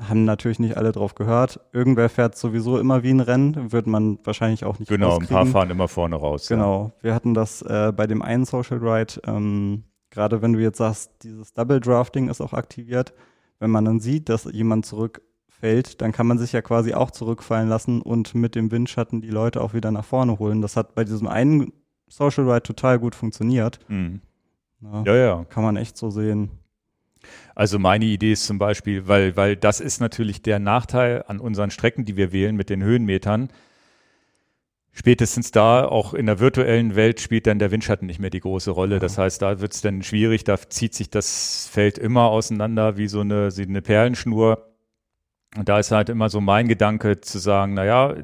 [0.00, 1.60] Haben natürlich nicht alle drauf gehört.
[1.72, 5.46] Irgendwer fährt sowieso immer wie ein Rennen, wird man wahrscheinlich auch nicht Genau, ein paar
[5.46, 6.48] fahren immer vorne raus.
[6.48, 6.92] Genau.
[7.00, 11.10] Wir hatten das äh, bei dem einen Social Ride, ähm, gerade wenn du jetzt sagst,
[11.22, 13.12] dieses Double Drafting ist auch aktiviert.
[13.58, 17.68] Wenn man dann sieht, dass jemand zurückfällt, dann kann man sich ja quasi auch zurückfallen
[17.68, 20.60] lassen und mit dem Windschatten die Leute auch wieder nach vorne holen.
[20.60, 21.72] Das hat bei diesem einen
[22.16, 23.80] Social Ride total gut funktioniert.
[23.88, 23.94] Ja.
[23.94, 24.20] Mhm.
[24.80, 25.44] Ja, ja, ja.
[25.48, 26.50] Kann man echt so sehen.
[27.54, 31.70] Also meine Idee ist zum Beispiel, weil, weil das ist natürlich der Nachteil an unseren
[31.70, 33.48] Strecken, die wir wählen mit den Höhenmetern.
[34.92, 38.70] spätestens da, auch in der virtuellen Welt, spielt dann der Windschatten nicht mehr die große
[38.70, 39.00] Rolle.
[39.00, 43.08] Das heißt, da wird es dann schwierig, da zieht sich das Feld immer auseinander wie
[43.08, 44.68] so eine, wie eine Perlenschnur.
[45.56, 48.14] Und da ist halt immer so mein Gedanke zu sagen, naja,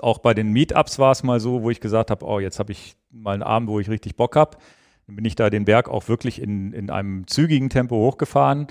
[0.00, 2.72] auch bei den Meetups war es mal so, wo ich gesagt habe, oh, jetzt habe
[2.72, 4.58] ich mal einen Abend, wo ich richtig Bock habe.
[5.06, 8.68] Dann bin ich da den Berg auch wirklich in, in einem zügigen Tempo hochgefahren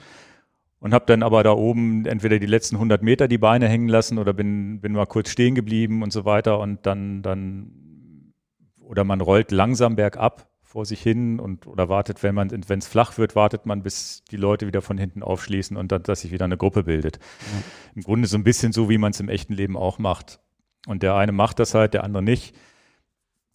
[0.79, 4.17] und habe dann aber da oben entweder die letzten 100 Meter die Beine hängen lassen
[4.19, 8.33] oder bin, bin mal kurz stehen geblieben und so weiter und dann, dann,
[8.79, 12.87] oder man rollt langsam bergab vor sich hin und oder wartet, wenn man, wenn es
[12.87, 16.31] flach wird, wartet man, bis die Leute wieder von hinten aufschließen und dann, dass sich
[16.31, 17.17] wieder eine Gruppe bildet.
[17.17, 17.63] Ja.
[17.95, 20.39] Im Grunde so ein bisschen so, wie man es im echten Leben auch macht.
[20.87, 22.55] Und der eine macht das halt, der andere nicht.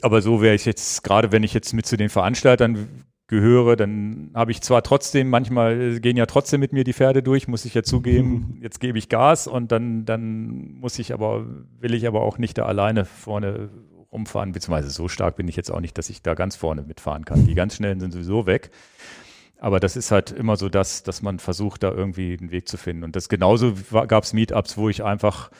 [0.02, 2.88] Aber so wäre ich jetzt, gerade wenn ich jetzt mit zu den Veranstaltern
[3.26, 7.48] gehöre, dann habe ich zwar trotzdem, manchmal gehen ja trotzdem mit mir die Pferde durch,
[7.48, 11.46] muss ich ja zugeben, jetzt gebe ich Gas und dann, dann muss ich aber,
[11.80, 13.70] will ich aber auch nicht da alleine vorne
[14.12, 17.24] rumfahren, beziehungsweise so stark bin ich jetzt auch nicht, dass ich da ganz vorne mitfahren
[17.24, 17.46] kann.
[17.46, 18.70] Die ganz schnellen sind sowieso weg.
[19.58, 22.76] Aber das ist halt immer so das, dass man versucht, da irgendwie einen Weg zu
[22.76, 23.04] finden.
[23.04, 25.50] Und das genauso gab es Meetups, wo ich einfach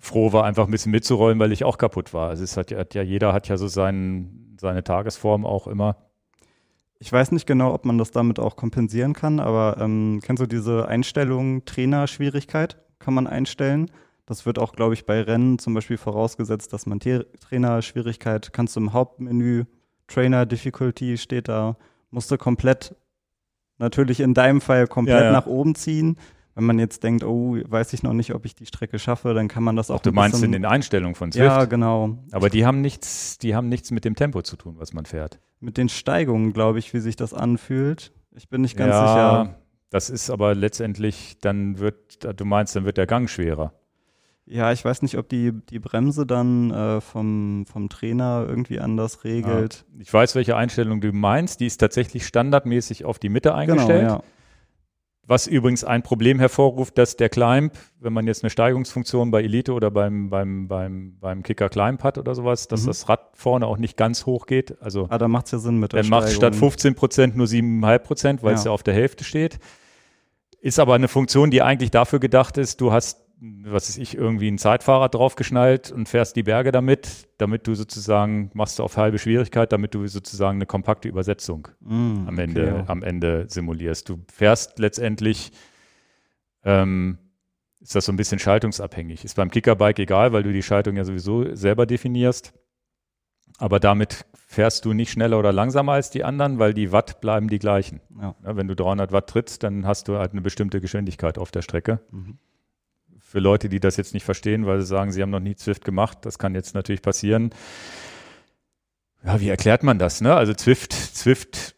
[0.00, 2.30] froh war, einfach ein bisschen mitzurollen, weil ich auch kaputt war.
[2.30, 5.96] Also es hat ja, hat ja jeder hat ja so seinen, seine Tagesform auch immer.
[6.98, 10.46] Ich weiß nicht genau, ob man das damit auch kompensieren kann, aber ähm, kennst du
[10.46, 12.78] diese Einstellung Trainerschwierigkeit?
[12.98, 13.90] Kann man einstellen.
[14.26, 18.80] Das wird auch, glaube ich, bei Rennen zum Beispiel vorausgesetzt, dass man Trainerschwierigkeit kannst du
[18.80, 19.64] im Hauptmenü,
[20.08, 21.76] Trainer Difficulty steht da,
[22.10, 22.94] musst du komplett,
[23.78, 25.32] natürlich in deinem Fall komplett ja, ja.
[25.32, 26.16] nach oben ziehen
[26.60, 29.48] wenn man jetzt denkt, oh, weiß ich noch nicht, ob ich die Strecke schaffe, dann
[29.48, 30.02] kann man das auch.
[30.02, 31.46] Du meinst bisschen, in den Einstellungen von Swift?
[31.46, 32.18] Ja, genau.
[32.32, 35.40] Aber die haben nichts, die haben nichts mit dem Tempo zu tun, was man fährt.
[35.60, 38.12] Mit den Steigungen, glaube ich, wie sich das anfühlt.
[38.36, 39.54] Ich bin nicht ganz ja, sicher.
[39.88, 43.72] Das ist aber letztendlich, dann wird, du meinst, dann wird der Gang schwerer.
[44.44, 49.24] Ja, ich weiß nicht, ob die, die Bremse dann äh, vom, vom Trainer irgendwie anders
[49.24, 49.86] regelt.
[49.94, 50.00] Ja.
[50.00, 51.60] Ich weiß, welche Einstellung du meinst.
[51.60, 54.02] Die ist tatsächlich standardmäßig auf die Mitte eingestellt.
[54.02, 54.22] Genau, ja.
[55.30, 59.72] Was übrigens ein Problem hervorruft, dass der Climb, wenn man jetzt eine Steigungsfunktion bei Elite
[59.72, 62.86] oder beim, beim, beim, beim Kicker Climb hat oder sowas, dass mhm.
[62.88, 64.82] das Rad vorne auch nicht ganz hoch geht.
[64.82, 67.46] Also, ah, da macht es ja Sinn mit der Dann macht statt 15 Prozent nur
[67.46, 68.58] 7,5 Prozent, weil ja.
[68.58, 69.60] es ja auf der Hälfte steht.
[70.60, 74.48] Ist aber eine Funktion, die eigentlich dafür gedacht ist, du hast was ist ich, irgendwie
[74.48, 79.18] ein Zeitfahrrad draufgeschnallt und fährst die Berge damit, damit du sozusagen, machst du auf halbe
[79.18, 82.84] Schwierigkeit, damit du sozusagen eine kompakte Übersetzung mm, am, Ende, okay.
[82.86, 84.08] am Ende simulierst.
[84.10, 85.52] Du fährst letztendlich,
[86.64, 87.16] ähm,
[87.80, 89.24] ist das so ein bisschen schaltungsabhängig.
[89.24, 92.52] Ist beim Kickerbike egal, weil du die Schaltung ja sowieso selber definierst.
[93.56, 97.48] Aber damit fährst du nicht schneller oder langsamer als die anderen, weil die Watt bleiben
[97.48, 98.00] die gleichen.
[98.20, 98.34] Ja.
[98.44, 101.62] Ja, wenn du 300 Watt trittst, dann hast du halt eine bestimmte Geschwindigkeit auf der
[101.62, 102.00] Strecke.
[102.10, 102.38] Mhm
[103.30, 105.84] für Leute, die das jetzt nicht verstehen, weil sie sagen, sie haben noch nie Zwift
[105.84, 107.50] gemacht, das kann jetzt natürlich passieren.
[109.24, 110.20] Ja, wie erklärt man das?
[110.20, 110.34] Ne?
[110.34, 111.76] Also Zwift, Zwift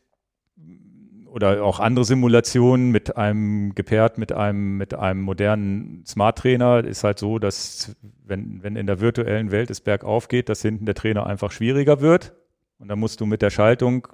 [1.27, 7.05] oder auch andere Simulationen mit einem gepaart mit einem mit einem modernen Smart Trainer ist
[7.05, 10.95] halt so, dass wenn wenn in der virtuellen Welt es bergauf geht, dass hinten der
[10.95, 12.33] Trainer einfach schwieriger wird
[12.79, 14.09] und dann musst du mit der Schaltung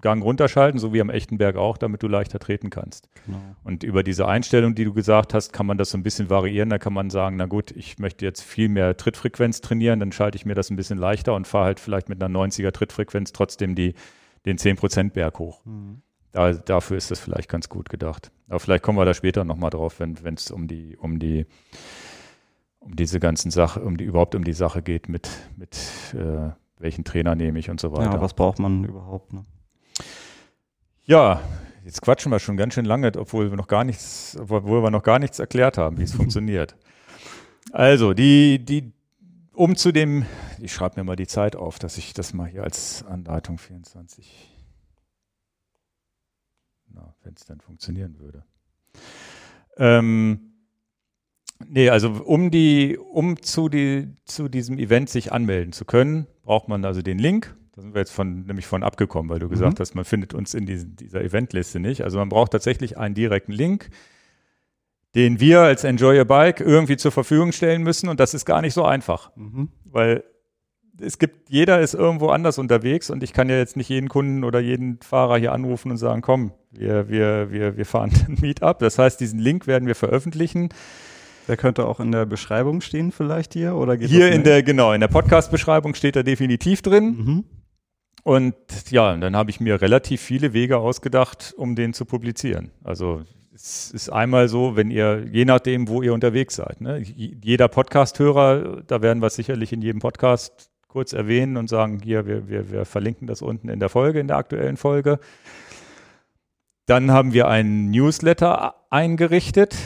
[0.00, 3.08] Gang runterschalten, so wie am echten Berg auch, damit du leichter treten kannst.
[3.26, 3.38] Genau.
[3.64, 6.70] Und über diese Einstellung, die du gesagt hast, kann man das so ein bisschen variieren.
[6.70, 10.36] Da kann man sagen, na gut, ich möchte jetzt viel mehr Trittfrequenz trainieren, dann schalte
[10.36, 13.74] ich mir das ein bisschen leichter und fahre halt vielleicht mit einer 90er Trittfrequenz trotzdem
[13.74, 13.94] die,
[14.46, 15.64] den 10% Berg hoch.
[15.64, 16.02] Mhm.
[16.32, 18.32] Da, dafür ist das vielleicht ganz gut gedacht.
[18.48, 21.46] Aber vielleicht kommen wir da später nochmal drauf, wenn es um die, um die,
[22.78, 25.76] um diese ganzen Sachen, um die, überhaupt um die Sache geht mit, mit
[26.14, 28.12] äh, welchen Trainer nehme ich und so weiter.
[28.12, 29.32] Ja, was braucht man überhaupt?
[29.32, 29.44] Ne?
[31.04, 31.42] Ja,
[31.84, 35.02] jetzt quatschen wir schon ganz schön lange, obwohl wir noch gar nichts, obwohl wir noch
[35.02, 36.76] gar nichts erklärt haben, wie es funktioniert.
[37.72, 38.92] Also, die, die,
[39.52, 40.26] um zu dem,
[40.60, 44.48] ich schreibe mir mal die Zeit auf, dass ich das mal hier als Anleitung 24,
[46.94, 48.44] na, wenn es dann funktionieren würde.
[49.78, 50.52] Ähm,
[51.66, 56.68] nee, also um die, um zu die, zu diesem Event sich anmelden zu können, braucht
[56.68, 59.78] man also den Link da sind wir jetzt von, nämlich von abgekommen, weil du gesagt
[59.78, 59.80] mhm.
[59.80, 62.04] hast, man findet uns in diesen, dieser Eventliste nicht.
[62.04, 63.90] Also man braucht tatsächlich einen direkten Link,
[65.16, 68.08] den wir als Enjoy Your Bike irgendwie zur Verfügung stellen müssen.
[68.08, 69.68] Und das ist gar nicht so einfach, mhm.
[69.84, 70.22] weil
[71.00, 74.44] es gibt, jeder ist irgendwo anders unterwegs und ich kann ja jetzt nicht jeden Kunden
[74.44, 78.78] oder jeden Fahrer hier anrufen und sagen, komm, wir, wir, wir, wir fahren ein Meetup.
[78.78, 80.68] Das heißt, diesen Link werden wir veröffentlichen.
[81.48, 85.00] Der könnte auch in der Beschreibung stehen, vielleicht hier, oder Hier in der, genau, in
[85.00, 87.04] der Podcast-Beschreibung steht er definitiv drin.
[87.04, 87.44] Mhm.
[88.22, 88.54] Und
[88.90, 92.70] ja, dann habe ich mir relativ viele Wege ausgedacht, um den zu publizieren.
[92.84, 93.22] Also
[93.54, 97.00] es ist einmal so, wenn ihr, je nachdem, wo ihr unterwegs seid, ne?
[97.00, 102.26] jeder Podcast-Hörer, da werden wir es sicherlich in jedem Podcast kurz erwähnen und sagen, hier,
[102.26, 105.18] wir, wir, wir verlinken das unten in der Folge, in der aktuellen Folge.
[106.86, 109.76] Dann haben wir einen Newsletter eingerichtet,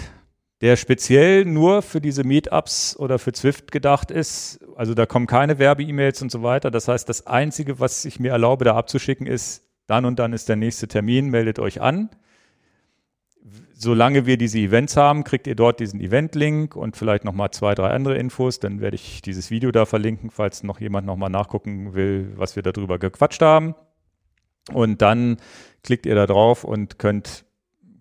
[0.60, 4.60] der speziell nur für diese Meetups oder für Zwift gedacht ist.
[4.76, 6.70] Also da kommen keine Werbe-E-Mails und so weiter.
[6.70, 10.48] Das heißt, das Einzige, was ich mir erlaube, da abzuschicken, ist, dann und dann ist
[10.48, 12.08] der nächste Termin, meldet euch an.
[13.74, 17.90] Solange wir diese Events haben, kriegt ihr dort diesen Event-Link und vielleicht nochmal zwei, drei
[17.90, 18.58] andere Infos.
[18.58, 22.62] Dann werde ich dieses Video da verlinken, falls noch jemand nochmal nachgucken will, was wir
[22.62, 23.74] darüber gequatscht haben.
[24.72, 25.36] Und dann
[25.82, 27.45] klickt ihr da drauf und könnt,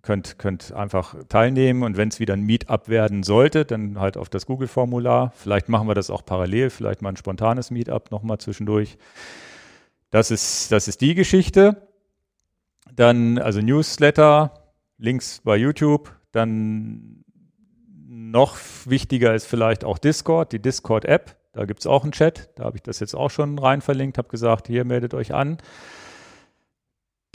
[0.06, 1.84] könnt, könnt einfach teilnehmen.
[1.84, 5.34] Und wenn es wieder ein Meetup werden sollte, dann halt auf das Google-Formular.
[5.36, 8.98] Vielleicht machen wir das auch parallel, vielleicht mal ein spontanes Meetup nochmal zwischendurch.
[10.12, 11.88] Das ist, das ist die Geschichte.
[12.96, 14.54] Dann, also Newsletter,
[14.98, 16.16] Links bei YouTube.
[16.32, 17.26] Dann
[18.08, 21.36] noch wichtiger ist vielleicht auch Discord, die Discord-App.
[21.52, 22.50] Da gibt es auch einen Chat.
[22.56, 25.58] Da habe ich das jetzt auch schon rein verlinkt, habe gesagt, hier meldet euch an.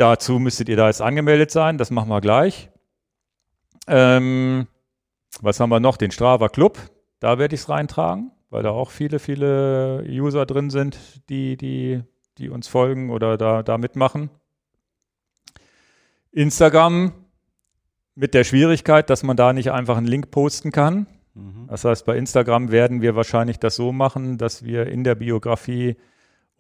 [0.01, 1.77] Dazu müsstet ihr da jetzt angemeldet sein.
[1.77, 2.71] Das machen wir gleich.
[3.87, 4.67] Ähm,
[5.43, 5.99] was haben wir noch?
[5.99, 6.79] Den Strava Club.
[7.19, 12.03] Da werde ich es reintragen, weil da auch viele, viele User drin sind, die, die
[12.41, 14.31] die uns folgen oder da, da mitmachen.
[16.33, 17.13] Instagram
[18.15, 21.07] mit der Schwierigkeit, dass man da nicht einfach einen Link posten kann.
[21.35, 21.67] Mhm.
[21.69, 25.97] Das heißt, bei Instagram werden wir wahrscheinlich das so machen, dass wir in der Biografie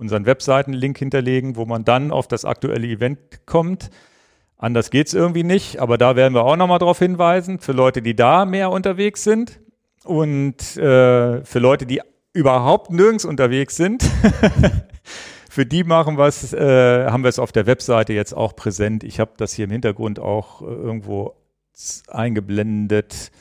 [0.00, 3.90] unseren Webseiten-Link hinterlegen, wo man dann auf das aktuelle Event kommt.
[4.56, 8.02] Anders geht es irgendwie nicht, aber da werden wir auch nochmal darauf hinweisen, für Leute,
[8.02, 9.60] die da mehr unterwegs sind
[10.04, 12.00] und äh, für Leute, die
[12.32, 14.04] überhaupt nirgends unterwegs sind.
[15.50, 19.02] Für die machen wir es, äh, haben wir es auf der Webseite jetzt auch präsent.
[19.02, 21.34] Ich habe das hier im Hintergrund auch äh, irgendwo
[22.06, 23.32] eingeblendet.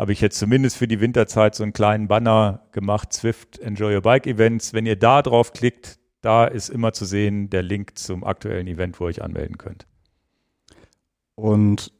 [0.00, 4.00] Habe ich jetzt zumindest für die Winterzeit so einen kleinen Banner gemacht, Swift Enjoy Your
[4.00, 4.72] Bike Events.
[4.72, 8.98] Wenn ihr da drauf klickt, da ist immer zu sehen der Link zum aktuellen Event,
[8.98, 9.86] wo ihr euch anmelden könnt.
[11.34, 11.92] Und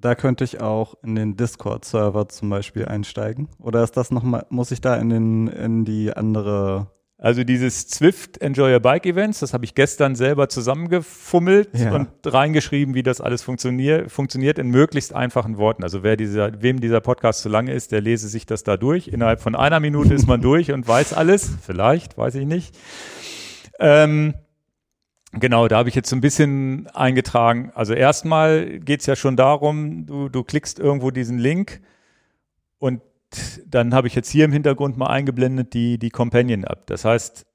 [0.00, 3.48] da könnte ich auch in den Discord-Server zum Beispiel einsteigen.
[3.58, 8.40] Oder ist das nochmal, muss ich da in den, in die andere also dieses Zwift
[8.40, 11.92] Enjoy Your Bike Events, das habe ich gestern selber zusammengefummelt ja.
[11.92, 15.82] und reingeschrieben, wie das alles funktioniert, funktioniert in möglichst einfachen Worten.
[15.82, 19.08] Also wer dieser, wem dieser Podcast zu lange ist, der lese sich das da durch.
[19.08, 21.50] Innerhalb von einer Minute ist man durch und weiß alles.
[21.60, 22.78] Vielleicht, weiß ich nicht.
[23.80, 24.34] Ähm,
[25.32, 27.72] genau, da habe ich jetzt so ein bisschen eingetragen.
[27.74, 31.80] Also erstmal geht es ja schon darum, du, du klickst irgendwo diesen Link
[32.78, 33.00] und
[33.66, 36.86] dann habe ich jetzt hier im Hintergrund mal eingeblendet die, die Companion-App.
[36.86, 37.46] Das heißt,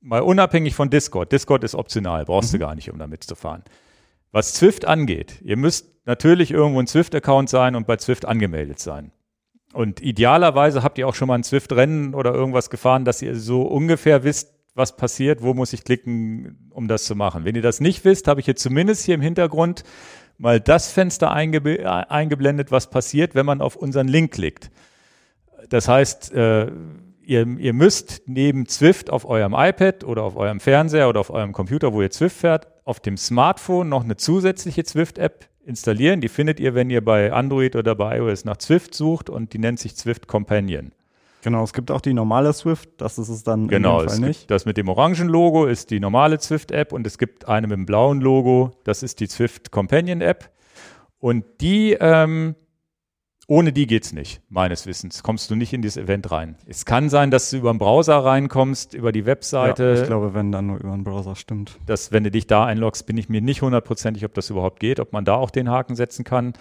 [0.00, 2.58] mal unabhängig von Discord, Discord ist optional, brauchst mhm.
[2.58, 3.64] du gar nicht, um damit zu fahren.
[4.32, 9.12] Was Zwift angeht, ihr müsst natürlich irgendwo ein Zwift-Account sein und bei Zwift angemeldet sein.
[9.72, 13.62] Und idealerweise habt ihr auch schon mal ein Zwift-Rennen oder irgendwas gefahren, dass ihr so
[13.62, 17.44] ungefähr wisst, was passiert, wo muss ich klicken, um das zu machen.
[17.44, 19.84] Wenn ihr das nicht wisst, habe ich jetzt zumindest hier im Hintergrund
[20.38, 21.60] mal das Fenster einge
[22.10, 24.70] eingeblendet, was passiert, wenn man auf unseren Link klickt.
[25.68, 26.70] Das heißt, äh,
[27.22, 31.52] ihr, ihr müsst neben Zwift auf eurem iPad oder auf eurem Fernseher oder auf eurem
[31.52, 36.20] Computer, wo ihr Zwift fährt, auf dem Smartphone noch eine zusätzliche Zwift-App installieren.
[36.20, 39.58] Die findet ihr, wenn ihr bei Android oder bei iOS nach Zwift sucht und die
[39.58, 40.92] nennt sich Zwift Companion.
[41.42, 44.28] Genau, es gibt auch die normale Swift, das ist es dann genau, in dem Fall
[44.28, 44.50] nicht.
[44.50, 47.86] das mit dem orangen Logo ist die normale Swift-App und es gibt eine mit dem
[47.86, 50.50] blauen Logo, das ist die Swift Companion-App.
[51.18, 52.56] Und die ähm,
[53.48, 55.22] ohne die geht's nicht, meines Wissens.
[55.22, 56.56] Kommst du nicht in dieses Event rein.
[56.66, 59.94] Es kann sein, dass du über den Browser reinkommst, über die Webseite.
[59.94, 61.78] Ja, ich glaube, wenn dann nur über den Browser stimmt.
[61.86, 64.98] Dass, wenn du dich da einloggst, bin ich mir nicht hundertprozentig, ob das überhaupt geht,
[64.98, 66.54] ob man da auch den Haken setzen kann.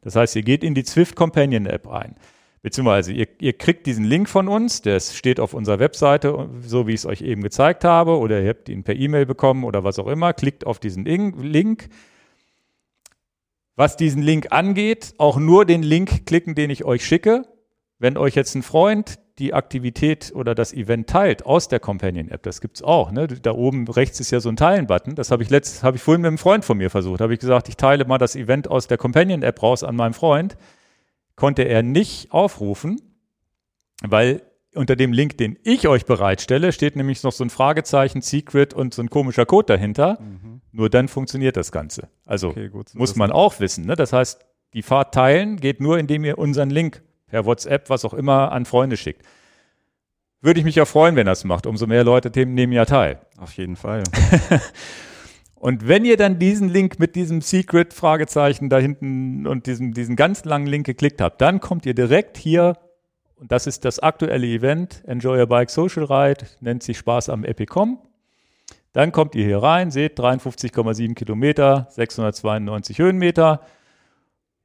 [0.00, 2.16] Das heißt, ihr geht in die Zwift Companion App ein.
[2.62, 6.92] Beziehungsweise ihr, ihr kriegt diesen Link von uns, der steht auf unserer Webseite, so wie
[6.92, 9.98] ich es euch eben gezeigt habe, oder ihr habt ihn per E-Mail bekommen oder was
[9.98, 10.32] auch immer.
[10.32, 11.88] Klickt auf diesen Link
[13.74, 17.46] was diesen Link angeht, auch nur den Link klicken, den ich euch schicke.
[17.98, 22.60] Wenn euch jetzt ein Freund die Aktivität oder das Event teilt aus der Companion-App, das
[22.60, 23.10] gibt's auch.
[23.12, 23.28] Ne?
[23.28, 25.14] Da oben rechts ist ja so ein Teilen-Button.
[25.14, 27.20] Das habe ich habe ich vorhin mit einem Freund von mir versucht.
[27.20, 30.56] Habe ich gesagt, ich teile mal das Event aus der Companion-App raus an meinem Freund.
[31.36, 33.00] Konnte er nicht aufrufen,
[34.02, 34.42] weil
[34.74, 38.94] unter dem Link, den ich euch bereitstelle, steht nämlich noch so ein Fragezeichen, Secret und
[38.94, 40.18] so ein komischer Code dahinter.
[40.20, 40.60] Mhm.
[40.72, 42.08] Nur dann funktioniert das Ganze.
[42.24, 43.84] Also okay, muss man auch wissen.
[43.84, 43.96] Ne?
[43.96, 48.14] Das heißt, die Fahrt teilen geht nur, indem ihr unseren Link per WhatsApp, was auch
[48.14, 49.22] immer, an Freunde schickt.
[50.40, 51.66] Würde ich mich ja freuen, wenn das macht.
[51.66, 53.20] Umso mehr Leute nehmen ja teil.
[53.38, 54.02] Auf jeden Fall.
[55.62, 60.44] Und wenn ihr dann diesen Link mit diesem Secret-Fragezeichen da hinten und diesem, diesen ganz
[60.44, 62.78] langen Link geklickt habt, dann kommt ihr direkt hier,
[63.36, 67.44] und das ist das aktuelle Event, Enjoy Your Bike Social Ride, nennt sich Spaß am
[67.44, 68.00] Epicom.
[68.92, 73.60] Dann kommt ihr hier rein, seht 53,7 Kilometer, 692 Höhenmeter.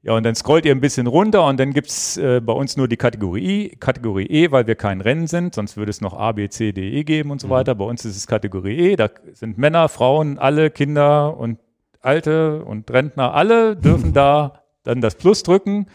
[0.08, 2.88] Ja, und dann scrollt ihr ein bisschen runter und dann gibt's äh, bei uns nur
[2.88, 6.32] die Kategorie, e, Kategorie E, weil wir kein Rennen sind, sonst würde es noch A,
[6.32, 7.52] B, C, D, E geben und so mhm.
[7.52, 7.76] weiter.
[7.76, 11.60] Bei uns ist es Kategorie E, da sind Männer, Frauen, alle Kinder und
[12.00, 15.80] Alte und Rentner, alle dürfen da dann das Plus drücken.
[15.80, 15.88] Und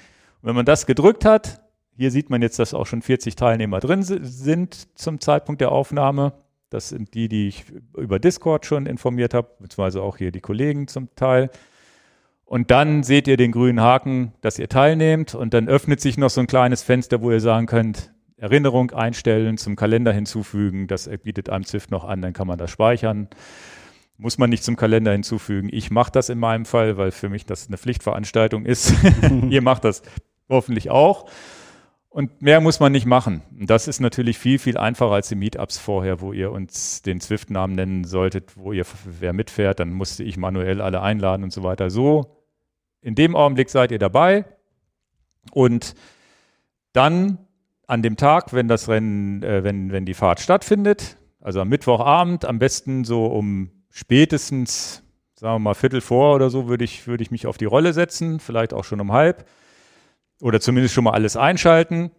[0.42, 1.62] wenn man das gedrückt hat,
[1.96, 6.34] hier sieht man jetzt, dass auch schon 40 Teilnehmer drin sind zum Zeitpunkt der Aufnahme.
[6.68, 7.64] Das sind die, die ich
[7.96, 11.48] über Discord schon informiert habe, beziehungsweise auch hier die Kollegen zum Teil.
[12.52, 15.34] Und dann seht ihr den grünen Haken, dass ihr teilnehmt.
[15.34, 19.56] Und dann öffnet sich noch so ein kleines Fenster, wo ihr sagen könnt, Erinnerung einstellen,
[19.56, 20.86] zum Kalender hinzufügen.
[20.86, 23.28] Das bietet einem Zwift noch an, dann kann man das speichern.
[24.18, 25.70] Muss man nicht zum Kalender hinzufügen.
[25.72, 28.92] Ich mache das in meinem Fall, weil für mich das eine Pflichtveranstaltung ist.
[29.48, 30.02] ihr macht das
[30.50, 31.30] hoffentlich auch.
[32.10, 33.40] Und mehr muss man nicht machen.
[33.50, 37.74] Das ist natürlich viel, viel einfacher als die Meetups vorher, wo ihr uns den Zwift-Namen
[37.74, 41.88] nennen solltet, wo ihr wer mitfährt, dann musste ich manuell alle einladen und so weiter.
[41.88, 42.41] So
[43.02, 44.44] in dem Augenblick seid ihr dabei
[45.50, 45.94] und
[46.92, 47.38] dann
[47.86, 52.44] an dem Tag, wenn das Rennen, äh, wenn, wenn die Fahrt stattfindet, also am Mittwochabend,
[52.44, 55.02] am besten so um spätestens,
[55.34, 57.92] sagen wir mal, Viertel vor oder so, würde ich, würde ich mich auf die Rolle
[57.92, 59.46] setzen, vielleicht auch schon um halb.
[60.40, 62.10] Oder zumindest schon mal alles einschalten.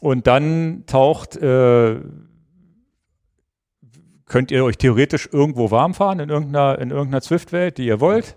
[0.00, 2.00] Und dann taucht, äh,
[4.26, 8.36] könnt ihr euch theoretisch irgendwo warm fahren in irgendeiner, in irgendeiner Zwift-Welt, die ihr wollt.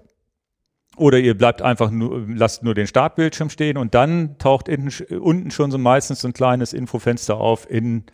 [0.98, 5.52] Oder ihr bleibt einfach nur, lasst nur den Startbildschirm stehen und dann taucht in, unten
[5.52, 7.70] schon so meistens so ein kleines Infofenster auf.
[7.70, 8.06] In,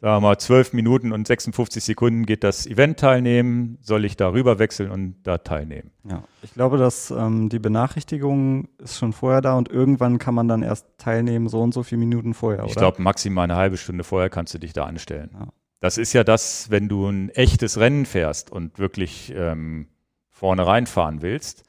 [0.00, 3.78] sagen wir mal, 12 Minuten und 56 Sekunden geht das Event teilnehmen.
[3.80, 5.90] Soll ich da rüber wechseln und da teilnehmen?
[6.08, 10.48] Ja, ich glaube, dass ähm, die Benachrichtigung ist schon vorher da und irgendwann kann man
[10.48, 14.04] dann erst teilnehmen, so und so viele Minuten vorher, Ich glaube, maximal eine halbe Stunde
[14.04, 15.30] vorher kannst du dich da anstellen.
[15.34, 15.48] Ja.
[15.80, 19.88] Das ist ja das, wenn du ein echtes Rennen fährst und wirklich ähm,
[20.30, 21.65] vorne reinfahren willst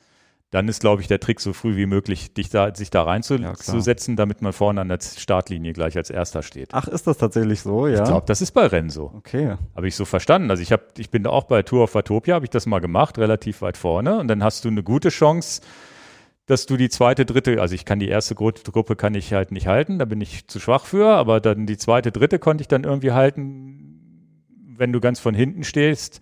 [0.49, 4.13] dann ist, glaube ich, der Trick so früh wie möglich, dich da, sich da reinzusetzen,
[4.13, 6.69] ja, damit man vorne an der Startlinie gleich als Erster steht.
[6.71, 8.01] Ach, ist das tatsächlich so, ja?
[8.01, 9.11] Ich glaube, das ist bei Rennen so.
[9.17, 9.55] Okay.
[9.75, 10.49] Habe ich so verstanden.
[10.49, 12.79] Also ich, hab, ich bin da auch bei Tour of Watopia, habe ich das mal
[12.79, 14.19] gemacht, relativ weit vorne.
[14.19, 15.61] Und dann hast du eine gute Chance,
[16.45, 19.67] dass du die zweite, dritte, also ich kann die erste Gruppe kann ich halt nicht
[19.67, 22.85] halten, da bin ich zu schwach für, aber dann die zweite, dritte konnte ich dann
[22.85, 24.45] irgendwie halten,
[24.77, 26.21] wenn du ganz von hinten stehst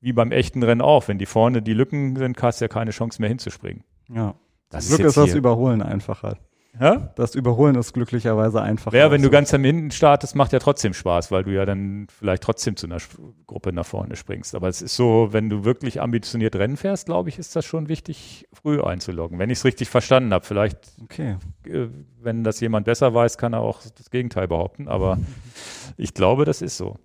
[0.00, 1.08] wie beim echten Rennen auch.
[1.08, 3.84] Wenn die vorne die Lücken sind, hast du ja keine Chance mehr hinzuspringen.
[4.08, 4.34] Ja.
[4.70, 6.36] Das Glück ist, ist das Überholen einfacher.
[6.80, 7.12] Ja?
[7.16, 8.96] Das Überholen ist glücklicherweise einfacher.
[8.96, 12.06] Ja, wenn du ganz am Hinten startest, macht ja trotzdem Spaß, weil du ja dann
[12.08, 12.98] vielleicht trotzdem zu einer
[13.46, 14.54] Gruppe nach vorne springst.
[14.54, 17.88] Aber es ist so, wenn du wirklich ambitioniert Rennen fährst, glaube ich, ist das schon
[17.88, 19.38] wichtig, früh einzuloggen.
[19.38, 20.44] Wenn ich es richtig verstanden habe.
[20.44, 21.36] Vielleicht, okay.
[21.66, 21.88] äh,
[22.20, 24.86] wenn das jemand besser weiß, kann er auch das Gegenteil behaupten.
[24.86, 25.18] Aber
[25.96, 26.96] ich glaube, das ist so.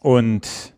[0.00, 0.73] Und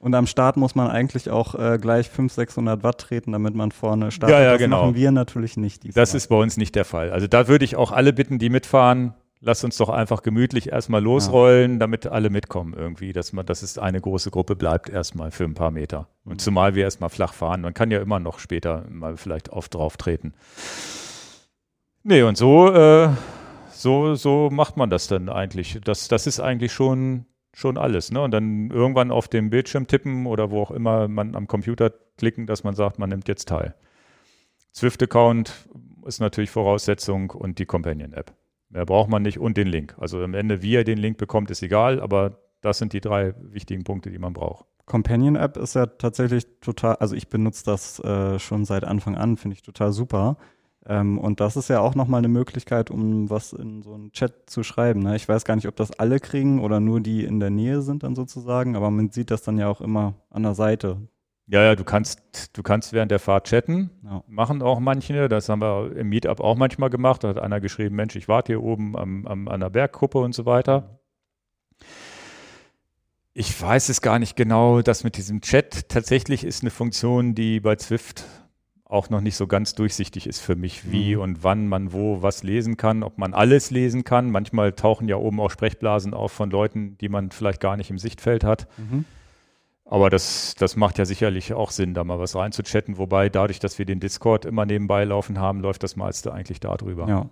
[0.00, 3.70] und am Start muss man eigentlich auch äh, gleich 500, 600 Watt treten, damit man
[3.70, 4.38] vorne startet.
[4.38, 4.80] Ja, ja, das genau.
[4.80, 5.84] machen wir natürlich nicht.
[5.84, 6.02] Diesmal.
[6.02, 7.12] Das ist bei uns nicht der Fall.
[7.12, 11.02] Also da würde ich auch alle bitten, die mitfahren, lasst uns doch einfach gemütlich erstmal
[11.02, 11.78] losrollen, ja.
[11.80, 15.52] damit alle mitkommen irgendwie, dass man, dass es eine große Gruppe bleibt erstmal für ein
[15.52, 16.08] paar Meter.
[16.24, 16.38] Und mhm.
[16.38, 17.60] zumal wir erstmal flach fahren.
[17.60, 20.32] Man kann ja immer noch später mal vielleicht auf drauf treten.
[22.04, 23.10] Nee, und so, äh,
[23.70, 25.78] so, so macht man das dann eigentlich.
[25.84, 27.26] Das, das ist eigentlich schon
[27.60, 28.10] schon alles.
[28.10, 28.20] Ne?
[28.20, 32.46] Und dann irgendwann auf dem Bildschirm tippen oder wo auch immer man am Computer klicken,
[32.46, 33.74] dass man sagt, man nimmt jetzt teil.
[34.72, 35.68] Zwift-Account
[36.06, 38.32] ist natürlich Voraussetzung und die Companion-App.
[38.70, 39.96] Mehr braucht man nicht und den Link.
[39.98, 43.34] Also am Ende, wie er den Link bekommt, ist egal, aber das sind die drei
[43.40, 44.66] wichtigen Punkte, die man braucht.
[44.86, 49.54] Companion-App ist ja tatsächlich total, also ich benutze das äh, schon seit Anfang an, finde
[49.54, 50.36] ich total super.
[50.90, 54.50] Ähm, und das ist ja auch nochmal eine Möglichkeit, um was in so einen Chat
[54.50, 55.00] zu schreiben.
[55.00, 55.14] Ne?
[55.14, 58.02] Ich weiß gar nicht, ob das alle kriegen oder nur die in der Nähe sind
[58.02, 60.96] dann sozusagen, aber man sieht das dann ja auch immer an der Seite.
[61.46, 63.90] Ja, ja, du kannst, du kannst während der Fahrt chatten.
[64.02, 64.24] Ja.
[64.26, 65.28] Machen auch manche.
[65.28, 67.22] Das haben wir im Meetup auch manchmal gemacht.
[67.22, 70.34] Da hat einer geschrieben, Mensch, ich warte hier oben am, am, an der Bergkuppe und
[70.34, 71.00] so weiter.
[73.32, 77.60] Ich weiß es gar nicht genau, dass mit diesem Chat tatsächlich ist eine Funktion, die
[77.60, 78.24] bei Zwift
[78.90, 81.22] auch noch nicht so ganz durchsichtig ist für mich, wie mhm.
[81.22, 84.30] und wann man wo was lesen kann, ob man alles lesen kann.
[84.30, 87.98] Manchmal tauchen ja oben auch Sprechblasen auf von Leuten, die man vielleicht gar nicht im
[87.98, 88.66] Sichtfeld hat.
[88.78, 89.04] Mhm.
[89.84, 92.96] Aber das, das macht ja sicherlich auch Sinn, da mal was reinzuchatten.
[92.96, 96.76] Wobei dadurch, dass wir den Discord immer nebenbei laufen haben, läuft das meiste eigentlich da
[96.76, 97.08] drüber.
[97.08, 97.30] Ja.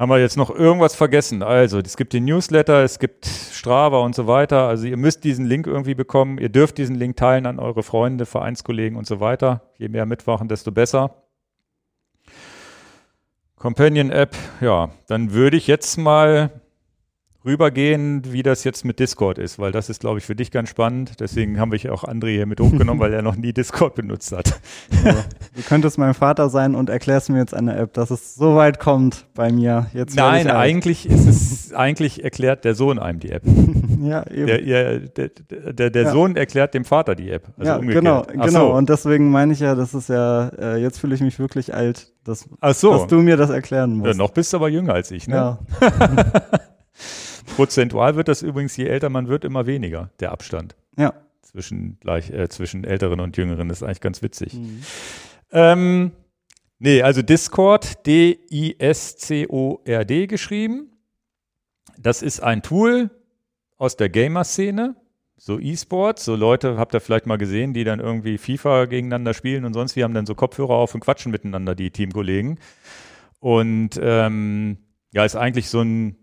[0.00, 1.42] Haben wir jetzt noch irgendwas vergessen?
[1.42, 4.66] Also, es gibt den Newsletter, es gibt Strava und so weiter.
[4.66, 6.38] Also, ihr müsst diesen Link irgendwie bekommen.
[6.38, 9.60] Ihr dürft diesen Link teilen an eure Freunde, Vereinskollegen und so weiter.
[9.76, 11.16] Je mehr mitmachen, desto besser.
[13.56, 16.59] Companion App, ja, dann würde ich jetzt mal
[17.44, 20.68] rübergehen, wie das jetzt mit Discord ist, weil das ist, glaube ich, für dich ganz
[20.68, 21.20] spannend.
[21.20, 24.60] Deswegen haben wir auch André hier mit hochgenommen, weil er noch nie Discord benutzt hat.
[25.04, 25.14] Ja.
[25.56, 28.78] Du könntest mein Vater sein und erklärst mir jetzt eine App, dass es so weit
[28.78, 29.86] kommt bei mir.
[29.92, 33.42] Jetzt Nein, eigentlich ist es, eigentlich erklärt der Sohn einem die App.
[34.00, 34.46] ja, eben.
[34.46, 35.28] Der, der,
[35.72, 36.12] der, der, ja.
[36.12, 37.48] Sohn erklärt dem Vater die App.
[37.58, 38.04] Also ja, umgekehrt.
[38.04, 38.68] genau, Ach genau.
[38.68, 38.74] So.
[38.74, 42.12] Und deswegen meine ich ja, das ist ja, äh, jetzt fühle ich mich wirklich alt,
[42.24, 42.92] dass, so.
[42.92, 44.06] dass du mir das erklären musst.
[44.06, 45.34] Ja, noch bist du aber jünger als ich, ne?
[45.36, 45.58] Ja.
[47.60, 50.76] Prozentual wird das übrigens, je älter man wird, immer weniger, der Abstand.
[50.96, 51.12] Ja.
[51.42, 53.68] Zwischen, gleich, äh, zwischen Älteren und Jüngeren.
[53.68, 54.54] Das ist eigentlich ganz witzig.
[54.54, 54.82] Mhm.
[55.52, 56.12] Ähm,
[56.78, 59.46] nee, also Discord, D-I-S-C-O-R-D
[60.26, 60.90] geschrieben.
[61.98, 63.10] Das ist ein Tool
[63.76, 64.96] aus der Gamer-Szene,
[65.36, 69.66] so E-Sports, so Leute, habt ihr vielleicht mal gesehen, die dann irgendwie FIFA gegeneinander spielen
[69.66, 72.58] und sonst, wir haben dann so Kopfhörer auf und quatschen miteinander, die Teamkollegen.
[73.38, 74.78] Und ähm,
[75.12, 76.16] ja, ist eigentlich so ein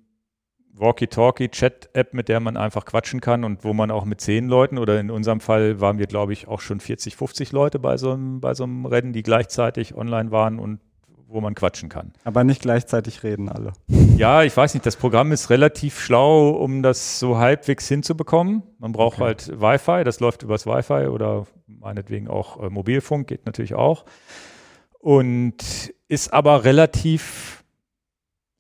[0.80, 5.00] Walkie-Talkie-Chat-App, mit der man einfach quatschen kann und wo man auch mit zehn Leuten oder
[5.00, 8.42] in unserem Fall waren wir, glaube ich, auch schon 40, 50 Leute bei so einem,
[8.42, 10.80] bei so einem Rennen, die gleichzeitig online waren und
[11.28, 12.14] wo man quatschen kann.
[12.24, 13.74] Aber nicht gleichzeitig reden alle.
[14.18, 18.64] Ja, ich weiß nicht, das Programm ist relativ schlau, um das so halbwegs hinzubekommen.
[18.80, 19.26] Man braucht okay.
[19.26, 24.06] halt Wi-Fi, das läuft übers Wi-Fi oder meinetwegen auch äh, Mobilfunk, geht natürlich auch.
[25.00, 27.57] Und ist aber relativ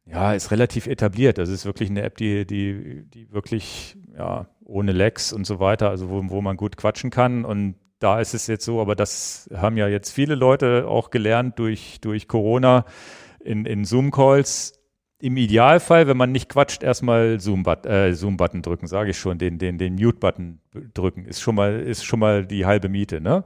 [0.10, 1.38] ja, ist relativ etabliert.
[1.38, 5.90] Das ist wirklich eine App, die, die, die wirklich, ja, ohne Lags und so weiter,
[5.90, 7.46] also wo, wo man gut quatschen kann.
[7.46, 11.60] Und da ist es jetzt so, aber das haben ja jetzt viele Leute auch gelernt
[11.60, 12.86] durch, durch Corona
[13.40, 14.74] in, in Zoom-Calls.
[15.20, 19.58] Im Idealfall, wenn man nicht quatscht, erstmal Zoom-Button äh, Zoom drücken, sage ich schon, den,
[19.58, 20.60] den, den Mute-Button
[20.94, 23.44] drücken, ist schon mal, ist schon mal die halbe Miete, ne?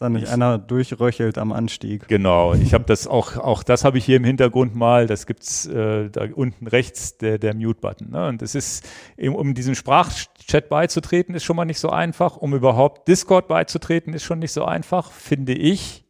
[0.00, 2.08] Da nicht ich, einer durchröchelt am Anstieg.
[2.08, 5.66] Genau, ich habe das auch, auch das habe ich hier im Hintergrund mal, das gibt's
[5.66, 8.10] äh, da unten rechts, der, der Mute-Button.
[8.10, 8.28] Ne?
[8.28, 8.88] Und es ist,
[9.18, 12.38] um diesem Sprachchat beizutreten, ist schon mal nicht so einfach.
[12.38, 16.06] Um überhaupt Discord beizutreten, ist schon nicht so einfach, finde ich.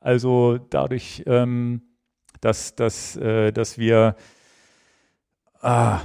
[0.00, 1.82] Also dadurch, ähm,
[2.40, 4.16] dass, dass, äh, dass wir
[5.60, 6.00] ah,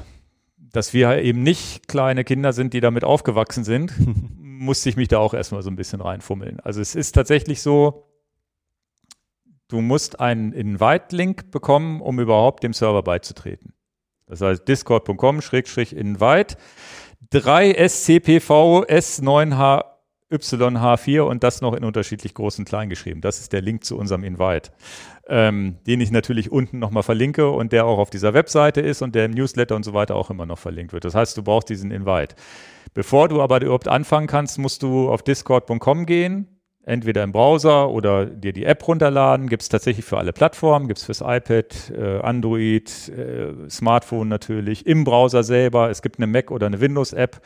[0.58, 3.94] dass wir eben nicht kleine Kinder sind, die damit aufgewachsen sind,
[4.64, 6.60] musste ich mich da auch erstmal so ein bisschen reinfummeln.
[6.60, 8.06] Also es ist tatsächlich so,
[9.68, 13.74] du musst einen Invite-Link bekommen, um überhaupt dem Server beizutreten.
[14.26, 16.58] Das heißt discord.com-invite
[17.30, 19.94] 3 SCPV S9H
[20.34, 23.22] YH4 und das noch in unterschiedlich großen klein geschrieben.
[23.22, 24.72] Das ist der Link zu unserem Invite,
[25.28, 29.14] ähm, den ich natürlich unten nochmal verlinke und der auch auf dieser Webseite ist und
[29.16, 31.06] der im Newsletter und so weiter auch immer noch verlinkt wird.
[31.06, 32.36] Das heißt, du brauchst diesen Invite.
[32.94, 36.48] Bevor du aber überhaupt anfangen kannst, musst du auf discord.com gehen,
[36.86, 39.50] entweder im Browser oder dir die App runterladen.
[39.50, 44.86] Gibt es tatsächlich für alle Plattformen, gibt es fürs iPad, äh, Android, äh, Smartphone natürlich,
[44.86, 45.90] im Browser selber.
[45.90, 47.42] Es gibt eine Mac oder eine Windows-App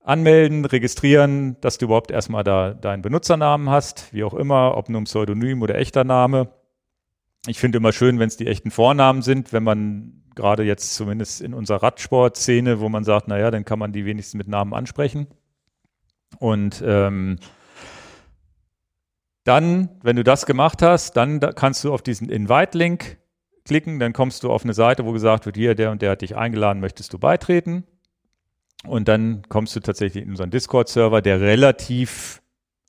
[0.00, 5.00] anmelden, registrieren, dass du überhaupt erstmal da deinen Benutzernamen hast, wie auch immer, ob nur
[5.00, 6.48] ein Pseudonym oder echter Name.
[7.46, 11.40] Ich finde immer schön, wenn es die echten Vornamen sind, wenn man gerade jetzt zumindest
[11.40, 15.26] in unserer Radsportszene, wo man sagt, naja, dann kann man die wenigstens mit Namen ansprechen.
[16.38, 17.38] Und ähm,
[19.44, 23.18] dann, wenn du das gemacht hast, dann da kannst du auf diesen Invite-Link
[23.64, 26.22] klicken, dann kommst du auf eine Seite, wo gesagt wird, hier, der und der hat
[26.22, 27.84] dich eingeladen, möchtest du beitreten?
[28.86, 32.42] Und dann kommst du tatsächlich in unseren Discord-Server, der relativ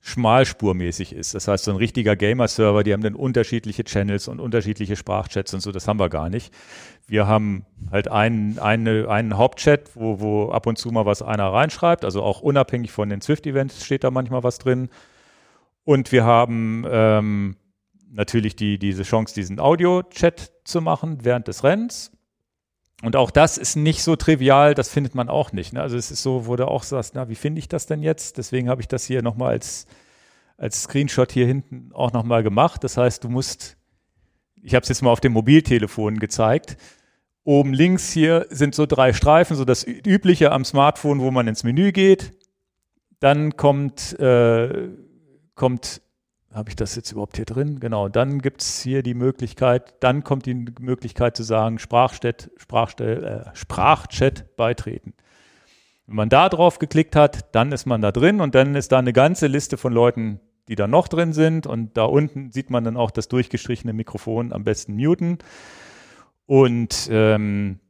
[0.06, 1.34] schmalspurmäßig ist.
[1.34, 5.60] Das heißt, so ein richtiger Gamer-Server, die haben dann unterschiedliche Channels und unterschiedliche Sprachchats und
[5.60, 6.54] so, das haben wir gar nicht.
[7.08, 11.52] Wir haben halt einen, eine, einen Hauptchat, wo, wo ab und zu mal was einer
[11.52, 14.90] reinschreibt, also auch unabhängig von den Swift-Events steht da manchmal was drin.
[15.82, 17.56] Und wir haben ähm,
[18.08, 22.12] natürlich die, diese Chance, diesen Audio-Chat zu machen während des Rennens.
[23.02, 25.72] Und auch das ist nicht so trivial, das findet man auch nicht.
[25.72, 25.82] Ne?
[25.82, 28.38] Also es ist so, wo du auch sagst, na, wie finde ich das denn jetzt?
[28.38, 29.86] Deswegen habe ich das hier nochmal als,
[30.56, 32.82] als Screenshot hier hinten auch nochmal gemacht.
[32.84, 33.76] Das heißt, du musst,
[34.62, 36.78] ich habe es jetzt mal auf dem Mobiltelefon gezeigt.
[37.44, 41.64] Oben links hier sind so drei Streifen, so das Übliche am Smartphone, wo man ins
[41.64, 42.32] Menü geht.
[43.20, 44.88] Dann kommt, äh,
[45.54, 46.00] kommt
[46.56, 47.80] habe ich das jetzt überhaupt hier drin?
[47.80, 53.00] Genau, dann gibt es hier die Möglichkeit, dann kommt die Möglichkeit zu sagen, Sprachchat, Sprachchat,
[53.00, 55.12] äh, Sprachchat beitreten.
[56.06, 58.98] Wenn man da drauf geklickt hat, dann ist man da drin und dann ist da
[58.98, 62.84] eine ganze Liste von Leuten, die da noch drin sind und da unten sieht man
[62.84, 65.38] dann auch das durchgestrichene Mikrofon am besten muten.
[66.46, 67.80] Und ähm,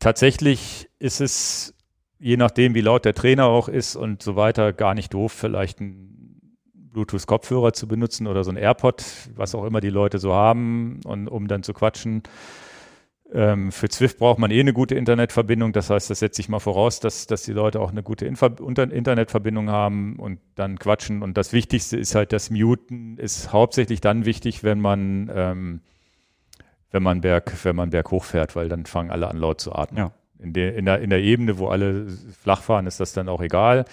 [0.00, 1.74] tatsächlich ist es,
[2.18, 5.80] je nachdem, wie laut der Trainer auch ist und so weiter, gar nicht doof, vielleicht
[5.80, 6.12] einen
[6.92, 11.28] Bluetooth-Kopfhörer zu benutzen oder so ein AirPod, was auch immer die Leute so haben, und,
[11.28, 12.22] um dann zu quatschen.
[13.34, 15.72] Ähm, für Zwift braucht man eh eine gute Internetverbindung.
[15.72, 18.46] Das heißt, das setze ich mal voraus, dass, dass die Leute auch eine gute Infa
[18.48, 21.22] Internetverbindung haben und dann quatschen.
[21.22, 25.80] Und das Wichtigste ist halt, das Muten ist hauptsächlich dann wichtig, wenn man, ähm,
[26.90, 29.98] wenn man Berg, wenn man Berg hochfährt, weil dann fangen alle an laut zu atmen.
[29.98, 30.12] Ja.
[30.38, 32.06] In, der, in, der, in der Ebene, wo alle
[32.42, 33.86] flach fahren, ist das dann auch egal.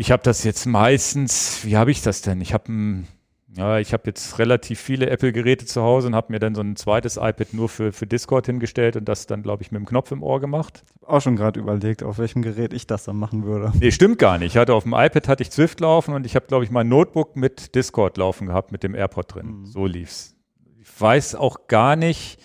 [0.00, 2.40] Ich habe das jetzt meistens, wie habe ich das denn?
[2.40, 3.08] Ich habe ein
[3.54, 6.74] ja, ich habe jetzt relativ viele Apple-Geräte zu Hause und habe mir dann so ein
[6.74, 10.10] zweites iPad nur für, für Discord hingestellt und das dann, glaube ich, mit dem Knopf
[10.10, 10.84] im Ohr gemacht.
[10.86, 13.72] Ich habe auch schon gerade überlegt, auf welchem Gerät ich das dann machen würde.
[13.78, 14.54] Nee, stimmt gar nicht.
[14.54, 16.88] Ich hatte auf dem iPad hatte ich Zwift laufen und ich habe, glaube ich, mein
[16.88, 19.46] Notebook mit Discord laufen gehabt, mit dem AirPod drin.
[19.48, 19.66] Mhm.
[19.66, 20.34] So lief's.
[20.80, 22.40] Ich weiß auch gar nicht,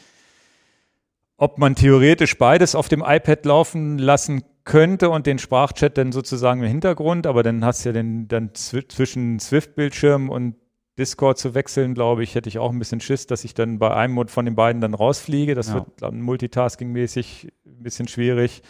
[1.38, 6.62] ob man theoretisch beides auf dem iPad laufen lassen könnte und den Sprachchat dann sozusagen
[6.62, 10.56] im Hintergrund, aber dann hast du ja den dann zwischen Swift-Bildschirm und
[10.98, 13.94] Discord zu wechseln, glaube ich, hätte ich auch ein bisschen Schiss, dass ich dann bei
[13.94, 15.54] einem von den beiden dann rausfliege.
[15.54, 15.76] Das ja.
[15.76, 18.62] wird dann multitasking-mäßig ein bisschen schwierig.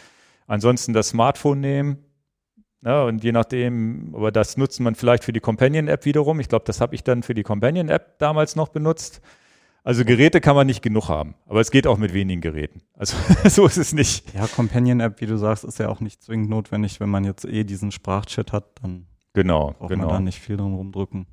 [0.46, 1.98] Ansonsten das Smartphone nehmen.
[2.84, 6.40] Ja, und je nachdem, aber das nutzt man vielleicht für die Companion-App wiederum.
[6.40, 9.20] Ich glaube, das habe ich dann für die Companion-App damals noch benutzt.
[9.86, 12.82] Also Geräte kann man nicht genug haben, aber es geht auch mit wenigen Geräten.
[12.94, 13.16] Also
[13.48, 14.34] so ist es nicht.
[14.34, 16.98] Ja, Companion-App, wie du sagst, ist ja auch nicht zwingend notwendig.
[16.98, 20.06] Wenn man jetzt eh diesen Sprachchat hat, dann genau, braucht genau.
[20.06, 21.28] man da nicht viel drum rumdrücken.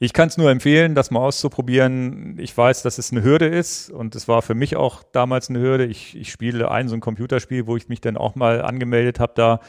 [0.00, 2.36] Ich kann es nur empfehlen, das mal auszuprobieren.
[2.40, 5.60] Ich weiß, dass es eine Hürde ist und es war für mich auch damals eine
[5.60, 5.86] Hürde.
[5.86, 9.34] Ich, ich spiele ein so ein Computerspiel, wo ich mich dann auch mal angemeldet habe
[9.36, 9.60] da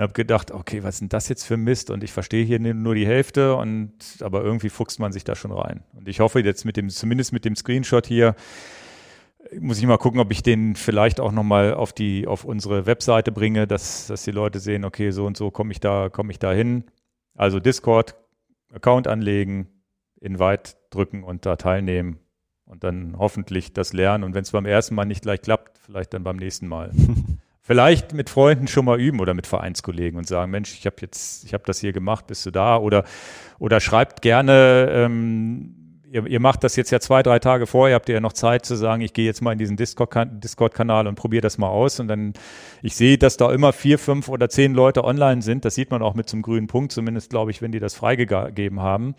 [0.00, 1.90] und habe gedacht, okay, was ist denn das jetzt für Mist?
[1.90, 5.52] Und ich verstehe hier nur die Hälfte und aber irgendwie fuchst man sich da schon
[5.52, 5.82] rein.
[5.92, 8.34] Und ich hoffe jetzt mit dem, zumindest mit dem Screenshot hier,
[9.60, 13.30] muss ich mal gucken, ob ich den vielleicht auch nochmal auf die, auf unsere Webseite
[13.30, 16.38] bringe, dass, dass die Leute sehen, okay, so und so komme ich da, komme ich
[16.38, 16.84] da hin.
[17.34, 18.14] Also Discord
[18.72, 19.68] Account anlegen,
[20.18, 22.20] Invite drücken und da teilnehmen
[22.64, 24.24] und dann hoffentlich das lernen.
[24.24, 26.90] Und wenn es beim ersten Mal nicht gleich klappt, vielleicht dann beim nächsten Mal.
[27.62, 31.44] vielleicht mit Freunden schon mal üben oder mit Vereinskollegen und sagen, Mensch, ich habe jetzt,
[31.44, 32.76] ich habe das hier gemacht, bist du da?
[32.76, 33.04] Oder
[33.58, 35.80] oder schreibt gerne ähm,
[36.10, 38.66] ihr, ihr macht das jetzt ja zwei, drei Tage vorher, habt ihr ja noch Zeit
[38.66, 42.00] zu sagen, ich gehe jetzt mal in diesen Discord-Kanal und probiere das mal aus.
[42.00, 42.34] Und dann,
[42.82, 45.64] ich sehe, dass da immer vier, fünf oder zehn Leute online sind.
[45.64, 48.80] Das sieht man auch mit zum grünen Punkt, zumindest glaube ich, wenn die das freigegeben
[48.80, 49.14] haben.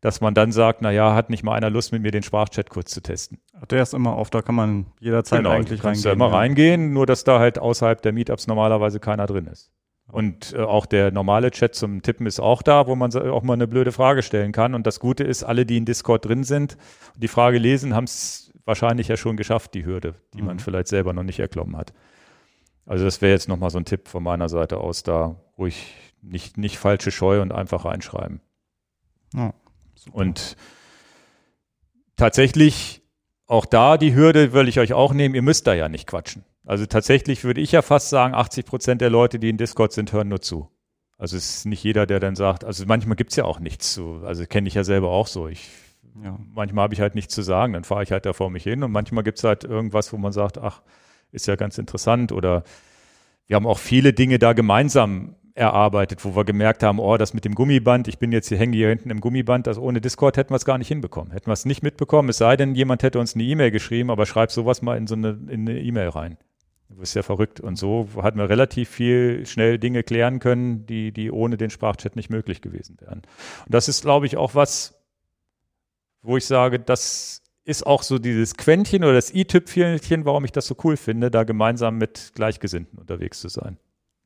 [0.00, 2.70] Dass man dann sagt, na ja, hat nicht mal einer Lust, mit mir den Sprachchat
[2.70, 3.38] kurz zu testen.
[3.70, 6.04] Der ist immer auf, da kann man jederzeit genau, eigentlich reingehen.
[6.04, 6.36] Da immer ja.
[6.36, 9.72] reingehen, nur dass da halt außerhalb der Meetups normalerweise keiner drin ist.
[10.08, 13.54] Und äh, auch der normale Chat zum Tippen ist auch da, wo man auch mal
[13.54, 14.74] eine blöde Frage stellen kann.
[14.74, 16.76] Und das Gute ist, alle, die in Discord drin sind
[17.14, 20.46] und die Frage lesen, haben es wahrscheinlich ja schon geschafft, die Hürde, die mhm.
[20.46, 21.92] man vielleicht selber noch nicht erklommen hat.
[22.84, 26.56] Also das wäre jetzt nochmal so ein Tipp von meiner Seite aus, da ruhig nicht,
[26.56, 28.40] nicht falsche Scheu und einfach reinschreiben.
[29.34, 29.52] Ja,
[30.12, 30.56] und
[32.16, 33.02] tatsächlich
[33.46, 36.44] auch da die Hürde will ich euch auch nehmen, ihr müsst da ja nicht quatschen.
[36.64, 40.12] Also tatsächlich würde ich ja fast sagen, 80 Prozent der Leute, die in Discord sind,
[40.12, 40.68] hören nur zu.
[41.16, 44.20] Also es ist nicht jeder, der dann sagt, also manchmal gibt's ja auch nichts zu.
[44.24, 45.46] Also kenne ich ja selber auch so.
[45.48, 45.68] Ich,
[46.22, 46.38] ja.
[46.52, 48.82] Manchmal habe ich halt nichts zu sagen, dann fahre ich halt da vor mich hin
[48.82, 50.82] und manchmal gibt's halt irgendwas, wo man sagt, ach,
[51.30, 52.32] ist ja ganz interessant.
[52.32, 52.64] Oder
[53.46, 57.44] wir haben auch viele Dinge da gemeinsam erarbeitet, wo wir gemerkt haben, oh, das mit
[57.44, 60.50] dem Gummiband, ich bin jetzt hier, hänge hier hinten im Gummiband, das ohne Discord hätten
[60.50, 61.32] wir es gar nicht hinbekommen.
[61.32, 64.26] Hätten wir es nicht mitbekommen, es sei denn, jemand hätte uns eine E-Mail geschrieben, aber
[64.26, 66.36] schreib sowas mal in so eine E-Mail rein.
[66.88, 67.58] Du bist ja verrückt.
[67.58, 72.16] Und so hatten wir relativ viel schnell Dinge klären können, die, die ohne den Sprachchat
[72.16, 73.22] nicht möglich gewesen wären.
[73.64, 74.94] Und das ist, glaube ich, auch was,
[76.22, 80.66] wo ich sage, das ist auch so dieses Quäntchen oder das i-Tüpfelchen, warum ich das
[80.66, 83.78] so cool finde, da gemeinsam mit Gleichgesinnten unterwegs zu sein.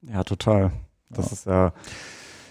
[0.02, 0.72] Ja, total.
[1.10, 1.32] Das ja.
[1.32, 1.72] ist ja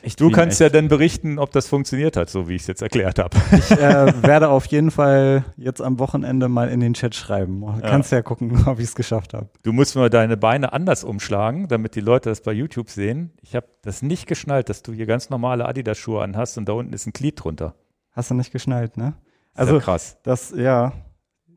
[0.01, 2.81] Echt du kannst ja dann berichten, ob das funktioniert hat, so wie ich es jetzt
[2.81, 3.35] erklärt habe.
[3.51, 7.61] Ich äh, werde auf jeden Fall jetzt am Wochenende mal in den Chat schreiben.
[7.61, 7.89] Du ja.
[7.89, 9.49] kannst ja gucken, ob ich es geschafft habe.
[9.63, 13.31] Du musst nur deine Beine anders umschlagen, damit die Leute das bei YouTube sehen.
[13.41, 16.93] Ich habe das nicht geschnallt, dass du hier ganz normale Adidas-Schuhe anhast und da unten
[16.93, 17.75] ist ein Glied drunter.
[18.11, 19.13] Hast du nicht geschnallt, ne?
[19.53, 20.17] Also ja krass.
[20.23, 20.93] Das, ja,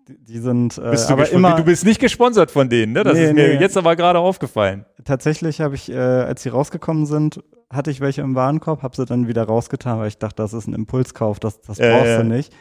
[0.08, 1.56] die sind äh, bist du aber immer.
[1.56, 3.04] Du bist nicht gesponsert von denen, ne?
[3.04, 3.60] Das nee, ist mir nee.
[3.60, 4.84] jetzt aber gerade aufgefallen.
[5.04, 9.06] Tatsächlich habe ich, äh, als sie rausgekommen sind, hatte ich welche im Warenkorb, habe sie
[9.06, 12.24] dann wieder rausgetan, weil ich dachte, das ist ein Impulskauf, das, das äh, brauchst du
[12.24, 12.52] nicht.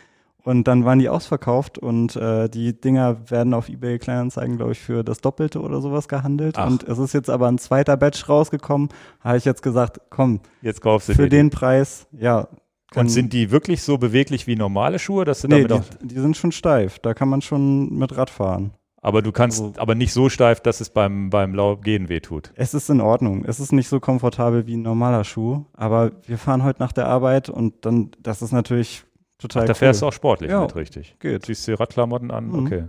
[0.43, 4.79] Und dann waren die ausverkauft und äh, die Dinger werden auf eBay Kleinanzeigen, glaube ich,
[4.79, 6.57] für das Doppelte oder sowas gehandelt.
[6.57, 6.67] Ach.
[6.67, 8.89] Und es ist jetzt aber ein zweiter Batch rausgekommen.
[9.19, 12.47] Habe ich jetzt gesagt, komm, jetzt kaufst du für den Preis, ja,
[12.93, 16.19] Und sind die wirklich so beweglich wie normale Schuhe, dass du nee, damit die, die
[16.19, 16.99] sind schon steif.
[16.99, 18.73] Da kann man schon mit Rad fahren.
[19.01, 22.51] Aber du kannst also, aber nicht so steif, dass es beim, beim Gehen wehtut.
[22.55, 23.45] Es ist in Ordnung.
[23.45, 25.65] Es ist nicht so komfortabel wie ein normaler Schuh.
[25.73, 29.03] Aber wir fahren heute nach der Arbeit und dann, das ist natürlich
[29.39, 29.77] total Ach, da cool.
[29.77, 31.15] fährst du auch sportlich ja, mit, richtig.
[31.19, 31.45] Geht.
[31.45, 32.47] Siehst du die Radklamotten an?
[32.47, 32.65] Mhm.
[32.65, 32.87] Okay.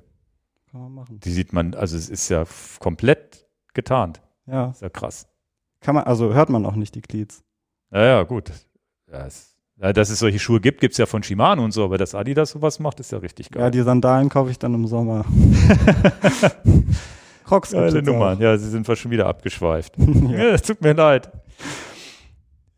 [0.70, 1.20] Kann man machen.
[1.20, 2.44] Die sieht man, also es ist ja
[2.78, 4.20] komplett getarnt.
[4.46, 4.70] Ja.
[4.70, 5.28] Ist ja krass.
[5.80, 7.42] Kann man, also hört man auch nicht die Cleats.
[7.90, 8.52] Ja, ja, gut.
[9.10, 9.51] Ja, es
[9.82, 12.14] ja, dass es solche Schuhe gibt, gibt es ja von Shimano und so, aber dass
[12.14, 13.64] Adidas sowas macht, ist ja richtig geil.
[13.64, 15.24] Ja, die Sandalen kaufe ich dann im Sommer.
[17.44, 18.40] Crocs Geile Nummern.
[18.40, 19.94] Ja, sie sind fast schon wieder abgeschweift.
[19.98, 20.50] ja.
[20.50, 21.30] ja, tut mir leid.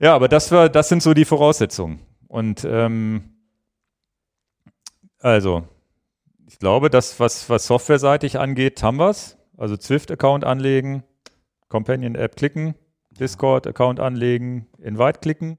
[0.01, 2.01] Ja, aber das war, das sind so die Voraussetzungen.
[2.27, 3.37] Und ähm,
[5.21, 5.63] also,
[6.49, 9.37] ich glaube, das, was, was softwareseitig angeht, haben wir es.
[9.57, 11.05] Also Zwift-Account anlegen,
[11.69, 12.75] Companion-App klicken,
[13.11, 15.59] Discord-Account anlegen, Invite klicken.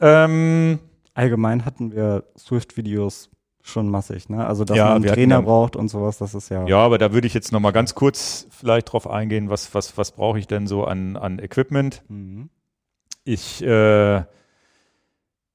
[0.00, 0.78] Ähm,
[1.14, 3.30] Allgemein hatten wir Swift-Videos
[3.62, 4.46] schon massig, ne?
[4.46, 6.66] Also dass ja, man einen Trainer braucht und sowas, das ist ja.
[6.66, 10.12] Ja, aber da würde ich jetzt nochmal ganz kurz vielleicht drauf eingehen, was, was, was
[10.12, 12.02] brauche ich denn so an, an Equipment?
[12.08, 12.50] Mhm.
[13.24, 14.22] Ich äh,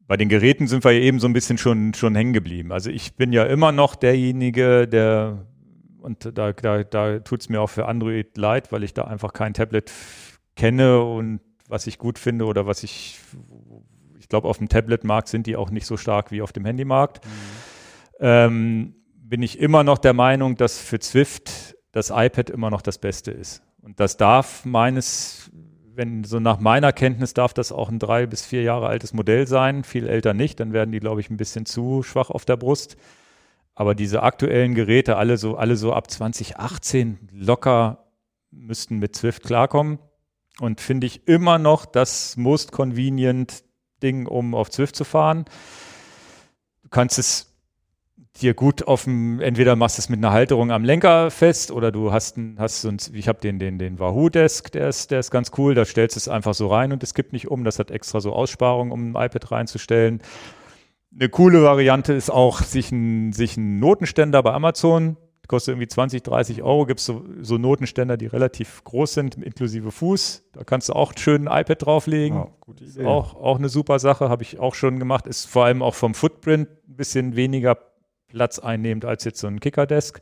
[0.07, 2.71] bei den Geräten sind wir ja eben so ein bisschen schon, schon hängen geblieben.
[2.71, 5.45] Also ich bin ja immer noch derjenige, der,
[6.01, 9.33] und da, da, da tut es mir auch für Android leid, weil ich da einfach
[9.33, 9.91] kein Tablet
[10.55, 13.19] kenne und was ich gut finde oder was ich,
[14.29, 17.25] glaube, auf dem Tablet-Markt sind die auch nicht so stark wie auf dem Handymarkt.
[17.25, 17.29] Mhm.
[18.19, 22.97] Ähm, bin ich immer noch der Meinung, dass für Zwift das iPad immer noch das
[22.97, 23.63] Beste ist.
[23.81, 25.51] Und das darf meines,
[25.93, 29.47] wenn so nach meiner Kenntnis darf das auch ein drei bis vier Jahre altes Modell
[29.47, 32.57] sein, viel älter nicht, dann werden die, glaube ich, ein bisschen zu schwach auf der
[32.57, 32.95] Brust.
[33.75, 38.05] Aber diese aktuellen Geräte, alle so, alle so ab 2018 locker
[38.51, 39.99] müssten mit Zwift klarkommen.
[40.59, 43.63] Und finde ich immer noch das most convenient
[44.03, 45.45] Ding, um auf Zwift zu fahren.
[46.83, 47.53] Du kannst es
[48.41, 51.91] dir gut auf dem, entweder machst du es mit einer Halterung am Lenker fest oder
[51.91, 55.11] du hast, ein, hast so ein, ich habe den, den, den Wahoo Desk, der ist,
[55.11, 57.49] der ist ganz cool, da stellst du es einfach so rein und es gibt nicht
[57.49, 60.21] um, das hat extra so Aussparungen, um ein iPad reinzustellen.
[61.13, 65.17] Eine coole Variante ist auch, sich ein, sich Notenständer bei Amazon
[65.47, 66.85] kostet irgendwie 20, 30 Euro.
[66.85, 70.43] Gibt es so, so, Notenständer, die relativ groß sind, inklusive Fuß.
[70.53, 72.37] Da kannst du auch schön ein iPad drauflegen.
[72.37, 73.05] Oh, gute Idee.
[73.05, 75.27] Auch, auch eine super Sache, habe ich auch schon gemacht.
[75.27, 77.77] Ist vor allem auch vom Footprint ein bisschen weniger
[78.27, 80.21] Platz einnehmend als jetzt so ein Kickerdesk.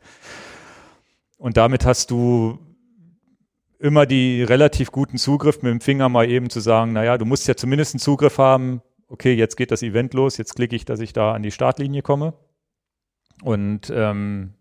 [1.38, 2.59] Und damit hast du
[3.80, 7.47] immer die relativ guten Zugriff mit dem Finger mal eben zu sagen, naja, du musst
[7.47, 10.99] ja zumindest einen Zugriff haben, okay, jetzt geht das Event los, jetzt klicke ich, dass
[10.99, 12.34] ich da an die Startlinie komme.
[13.43, 14.53] Und ähm,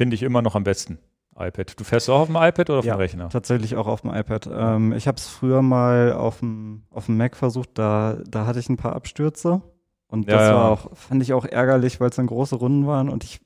[0.00, 0.98] Finde ich immer noch am besten.
[1.38, 1.78] iPad.
[1.78, 3.28] Du fährst auch auf dem iPad oder auf ja, dem Rechner?
[3.28, 4.48] Tatsächlich auch auf dem iPad.
[4.50, 8.58] Ähm, ich habe es früher mal auf dem, auf dem Mac versucht, da, da hatte
[8.60, 9.60] ich ein paar Abstürze.
[10.06, 13.10] Und das ja, war auch, fand ich auch ärgerlich, weil es dann große Runden waren
[13.10, 13.42] und ich,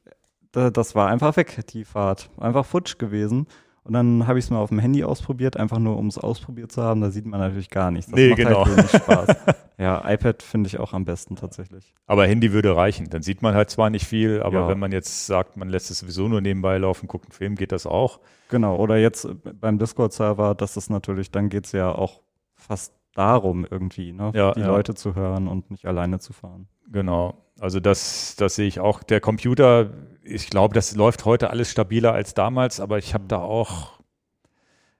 [0.53, 2.31] das war einfach weg, die Fahrt.
[2.39, 3.49] Einfach futsch gewesen.
[3.85, 6.73] Und dann habe ich es mal auf dem Handy ausprobiert, einfach nur um es ausprobiert
[6.73, 7.03] zu haben.
[7.03, 8.11] Da sieht man natürlich gar nichts.
[8.11, 8.67] Das nee, macht halt genau.
[8.67, 9.37] Halt Spaß.
[9.79, 11.93] ja, iPad finde ich auch am besten tatsächlich.
[12.07, 13.11] Aber Handy würde reichen.
[13.11, 14.69] Dann sieht man halt zwar nicht viel, aber ja.
[14.69, 17.73] wenn man jetzt sagt, man lässt es sowieso nur nebenbei laufen, guckt einen Film, geht
[17.73, 18.21] das auch.
[18.49, 19.29] Genau, oder jetzt
[19.61, 22.23] beim Discord-Server, das ist natürlich, dann geht es ja auch
[22.55, 24.33] fast darum irgendwie, ne?
[24.35, 24.67] Ja, die ja.
[24.67, 26.69] Leute zu hören und nicht alleine zu fahren.
[26.91, 27.35] Genau.
[27.61, 29.03] Also das, das sehe ich auch.
[29.03, 29.91] Der Computer,
[30.23, 33.95] ich glaube, das läuft heute alles stabiler als damals, aber ich habe da auch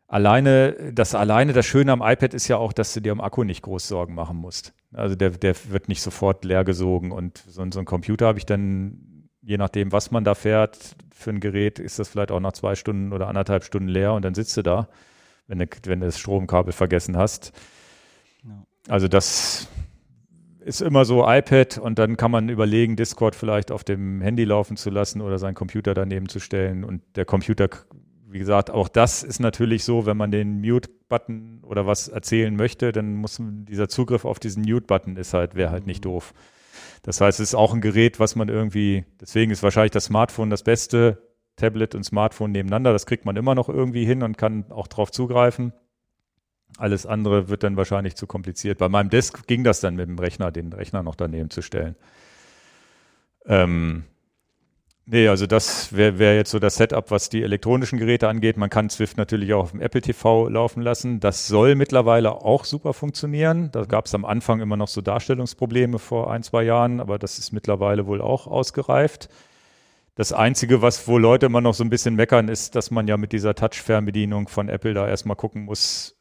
[0.07, 3.43] alleine, das alleine das Schöne am iPad ist ja auch, dass du dir am Akku
[3.43, 4.73] nicht groß Sorgen machen musst.
[4.93, 8.47] Also der, der wird nicht sofort leer gesogen und so, so ein Computer habe ich
[8.47, 12.53] dann, je nachdem, was man da fährt, für ein Gerät ist das vielleicht auch nach
[12.53, 14.89] zwei Stunden oder anderthalb Stunden leer und dann sitzt du da,
[15.49, 17.53] wenn du, wenn du das Stromkabel vergessen hast.
[18.89, 19.69] Also das
[20.65, 24.77] ist immer so iPad und dann kann man überlegen, Discord vielleicht auf dem Handy laufen
[24.77, 26.85] zu lassen oder seinen Computer daneben zu stellen.
[26.85, 27.69] Und der Computer,
[28.29, 32.93] wie gesagt, auch das ist natürlich so, wenn man den Mute-Button oder was erzählen möchte,
[32.93, 36.11] dann muss dieser Zugriff auf diesen Mute-Button ist halt, wäre halt nicht mhm.
[36.11, 36.35] doof.
[37.03, 40.49] Das heißt, es ist auch ein Gerät, was man irgendwie, deswegen ist wahrscheinlich das Smartphone
[40.49, 41.23] das Beste,
[41.57, 45.13] Tablet und Smartphone nebeneinander, das kriegt man immer noch irgendwie hin und kann auch drauf
[45.13, 45.73] zugreifen.
[46.79, 48.79] Alles andere wird dann wahrscheinlich zu kompliziert.
[48.79, 51.95] Bei meinem Desk ging das dann mit dem Rechner, den Rechner noch daneben zu stellen.
[53.47, 54.05] Ähm,
[55.07, 58.57] nee, also das wäre wär jetzt so das Setup, was die elektronischen Geräte angeht.
[58.57, 61.21] Man kann Swift natürlich auch auf dem Apple TV laufen lassen.
[61.21, 63.71] Das soll mittlerweile auch super funktionieren.
[63.71, 67.39] Da gab es am Anfang immer noch so Darstellungsprobleme vor ein, zwei Jahren, aber das
[67.39, 69.29] ist mittlerweile wohl auch ausgereift.
[70.17, 73.17] Das Einzige, was wo Leute immer noch so ein bisschen meckern, ist, dass man ja
[73.17, 76.17] mit dieser Touch-Fernbedienung von Apple da erstmal gucken muss,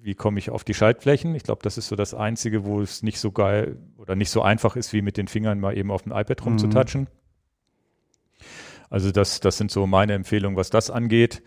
[0.00, 1.34] wie komme ich auf die Schaltflächen.
[1.34, 4.42] Ich glaube, das ist so das Einzige, wo es nicht so geil oder nicht so
[4.42, 7.02] einfach ist, wie mit den Fingern mal eben auf dem iPad rumzutatschen.
[7.02, 7.06] Mhm.
[8.90, 11.42] Also das, das sind so meine Empfehlungen, was das angeht.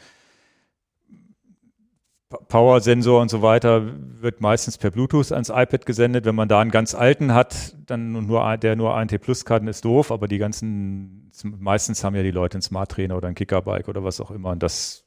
[2.48, 3.92] Power-Sensor und so weiter
[4.22, 6.26] wird meistens per Bluetooth ans iPad gesendet.
[6.26, 9.68] Wenn man da einen ganz alten hat, dann nur der nur ein T Plus kann,
[9.68, 13.36] ist doof, aber die ganzen, meistens haben ja die Leute einen Smart Trainer oder ein
[13.36, 14.52] Kickerbike oder was auch immer.
[14.52, 15.04] Und das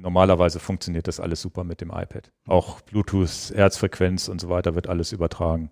[0.00, 2.30] normalerweise funktioniert das alles super mit dem iPad.
[2.46, 5.70] Auch Bluetooth, Herzfrequenz und so weiter wird alles übertragen.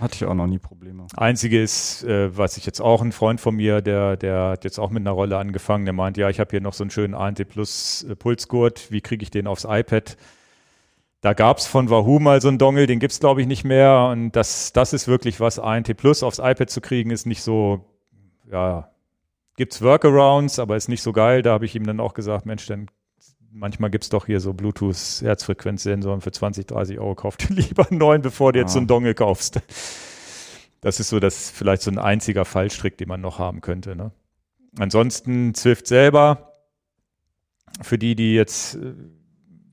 [0.00, 1.06] Hatte ich auch noch nie Probleme.
[1.16, 4.78] Einzige ist, äh, was ich jetzt auch ein Freund von mir, der, der hat jetzt
[4.78, 7.14] auch mit einer Rolle angefangen, der meint, ja, ich habe hier noch so einen schönen
[7.14, 10.16] ANT Plus äh, Pulsgurt, wie kriege ich den aufs iPad?
[11.20, 13.64] Da gab es von Wahoo mal so einen Dongle, den gibt es glaube ich nicht
[13.64, 17.42] mehr und das, das ist wirklich was, ANT Plus aufs iPad zu kriegen, ist nicht
[17.42, 17.84] so,
[18.50, 18.90] ja,
[19.56, 21.42] gibt es Workarounds, aber ist nicht so geil.
[21.42, 22.88] Da habe ich ihm dann auch gesagt, Mensch, dann
[23.54, 27.14] manchmal gibt es doch hier so Bluetooth-Herzfrequenzsensoren für 20, 30 Euro.
[27.14, 28.64] Kauf dir lieber einen neuen, bevor du ja.
[28.64, 29.60] jetzt so einen Dongle kaufst.
[30.80, 33.96] Das ist so das vielleicht so ein einziger Fallstrick, den man noch haben könnte.
[33.96, 34.10] Ne?
[34.78, 36.52] Ansonsten Zwift selber,
[37.80, 38.92] für die, die jetzt äh,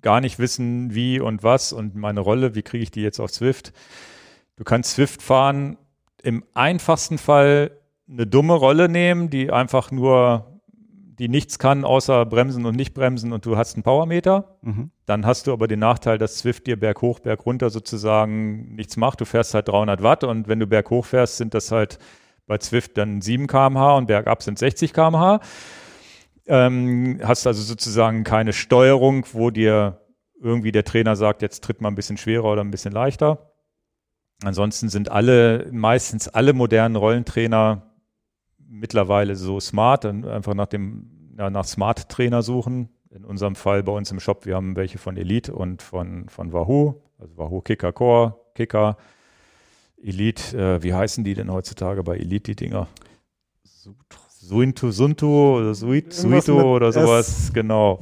[0.01, 3.31] gar nicht wissen, wie und was und meine Rolle, wie kriege ich die jetzt auf
[3.31, 3.73] Zwift.
[4.55, 5.77] Du kannst Zwift fahren,
[6.23, 7.71] im einfachsten Fall
[8.09, 10.50] eine dumme Rolle nehmen, die einfach nur
[11.21, 14.57] die nichts kann außer bremsen und nicht bremsen und du hast einen Powermeter.
[14.63, 14.89] Mhm.
[15.05, 19.21] Dann hast du aber den Nachteil, dass Swift dir berghoch, bergunter sozusagen nichts macht.
[19.21, 21.99] Du fährst halt 300 Watt und wenn du berghoch fährst, sind das halt
[22.47, 25.41] bei Swift dann 7 kmh und bergab sind 60 kmh.
[26.47, 30.01] Ähm, hast also sozusagen keine Steuerung, wo dir
[30.41, 33.51] irgendwie der Trainer sagt, jetzt tritt mal ein bisschen schwerer oder ein bisschen leichter.
[34.43, 37.90] Ansonsten sind alle, meistens alle modernen Rollentrainer
[38.71, 42.89] mittlerweile so smart, dann einfach nach dem, ja, nach Smart Trainer suchen.
[43.09, 46.53] In unserem Fall bei uns im Shop, wir haben welche von Elite und von, von
[46.53, 48.95] Wahoo, also Wahoo Kicker Core, Kicker,
[50.01, 52.87] Elite, äh, wie heißen die denn heutzutage bei Elite, die Dinger?
[54.29, 57.53] Suinto, Sunto oder Suit, Suito oder sowas, S.
[57.53, 57.99] genau.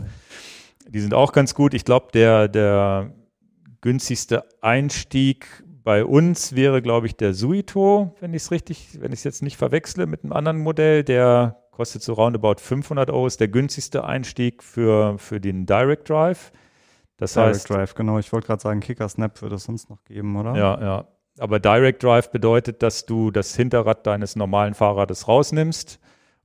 [0.88, 1.74] Die sind auch ganz gut.
[1.74, 3.12] Ich glaube, der, der
[3.82, 5.48] günstigste Einstieg
[5.84, 9.42] bei uns wäre, glaube ich, der Suito, wenn ich es richtig, wenn ich es jetzt
[9.42, 14.04] nicht verwechsle mit einem anderen Modell, der kostet so roundabout 500 Euro, ist der günstigste
[14.04, 16.52] Einstieg für, für den Direct Drive.
[17.18, 18.20] Das Direct heißt, Drive, genau.
[18.20, 20.56] Ich wollte gerade sagen, Kicker Snap würde es sonst noch geben, oder?
[20.56, 21.08] Ja, ja.
[21.38, 26.00] Aber Direct Drive bedeutet, dass du das Hinterrad deines normalen Fahrrades rausnimmst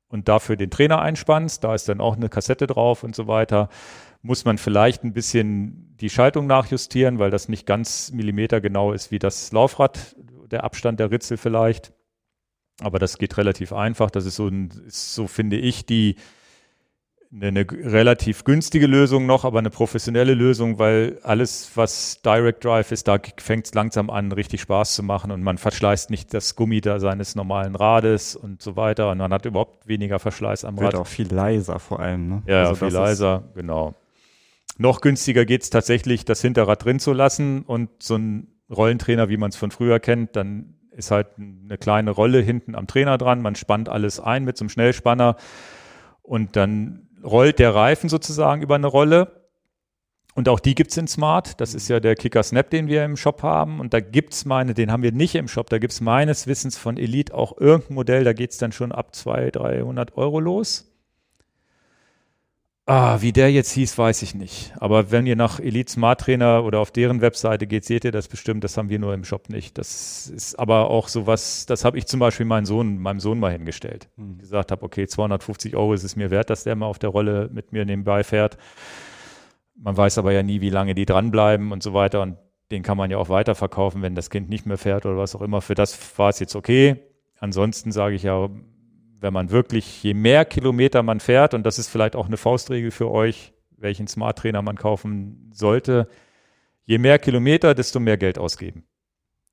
[0.09, 1.64] und dafür den Trainer einspannst.
[1.64, 3.68] Da ist dann auch eine Kassette drauf und so weiter
[4.25, 9.18] muss man vielleicht ein bisschen die Schaltung nachjustieren, weil das nicht ganz millimetergenau ist wie
[9.18, 10.16] das Laufrad,
[10.51, 11.93] der Abstand der Ritzel vielleicht.
[12.81, 14.11] Aber das geht relativ einfach.
[14.11, 16.16] Das ist so, ein, ist so finde ich, die
[17.35, 22.93] eine, eine relativ günstige Lösung noch, aber eine professionelle Lösung, weil alles, was Direct Drive
[22.93, 26.57] ist, da fängt es langsam an, richtig Spaß zu machen und man verschleißt nicht das
[26.57, 30.79] Gummi da seines normalen Rades und so weiter und man hat überhaupt weniger Verschleiß am
[30.79, 30.93] Rad.
[30.93, 32.29] Wird auch viel leiser vor allem.
[32.29, 32.43] Ne?
[32.47, 33.95] Ja, also viel leiser, genau.
[34.77, 39.37] Noch günstiger geht es tatsächlich, das Hinterrad drin zu lassen und so ein Rollentrainer, wie
[39.37, 43.43] man es von früher kennt, dann ist halt eine kleine Rolle hinten am Trainer dran.
[43.43, 45.37] Man spannt alles ein mit so einem Schnellspanner
[46.22, 49.45] und dann rollt der Reifen sozusagen über eine Rolle.
[50.35, 51.61] Und auch die gibt es in Smart.
[51.61, 53.79] Das ist ja der Kicker Snap, den wir im Shop haben.
[53.79, 55.70] Und da gibt es meine, den haben wir nicht im Shop.
[55.70, 58.91] Da gibt es meines Wissens von Elite auch irgendein Modell, da geht es dann schon
[58.91, 60.93] ab 200, 300 Euro los.
[62.87, 64.74] Ah, wie der jetzt hieß, weiß ich nicht.
[64.78, 68.28] Aber wenn ihr nach Elite Smart Trainer oder auf deren Webseite geht, seht ihr das
[68.28, 68.62] bestimmt.
[68.62, 69.78] Das haben wir nur im Shop nicht.
[69.78, 73.53] Das ist aber auch sowas, das habe ich zum Beispiel meinem Sohn, meinem Sohn mal
[73.53, 74.11] hingestellt.
[74.16, 74.37] Mhm.
[74.37, 77.49] Gesagt habe, okay, 250 Euro ist es mir wert, dass der mal auf der Rolle
[77.51, 78.59] mit mir nebenbei fährt.
[79.76, 82.20] Man weiß aber ja nie, wie lange die dranbleiben und so weiter.
[82.20, 82.37] Und
[82.70, 85.43] den kann man ja auch weiterverkaufen, wenn das Kind nicht mehr fährt oder was auch
[85.43, 85.62] immer.
[85.62, 86.97] Für das war es jetzt okay.
[87.41, 88.51] Ansonsten sage ich ja,
[89.25, 92.91] wenn man wirklich, je mehr Kilometer man fährt, und das ist vielleicht auch eine Faustregel
[92.91, 96.09] für euch, welchen Smart Trainer man kaufen sollte,
[96.85, 98.85] je mehr Kilometer, desto mehr Geld ausgeben.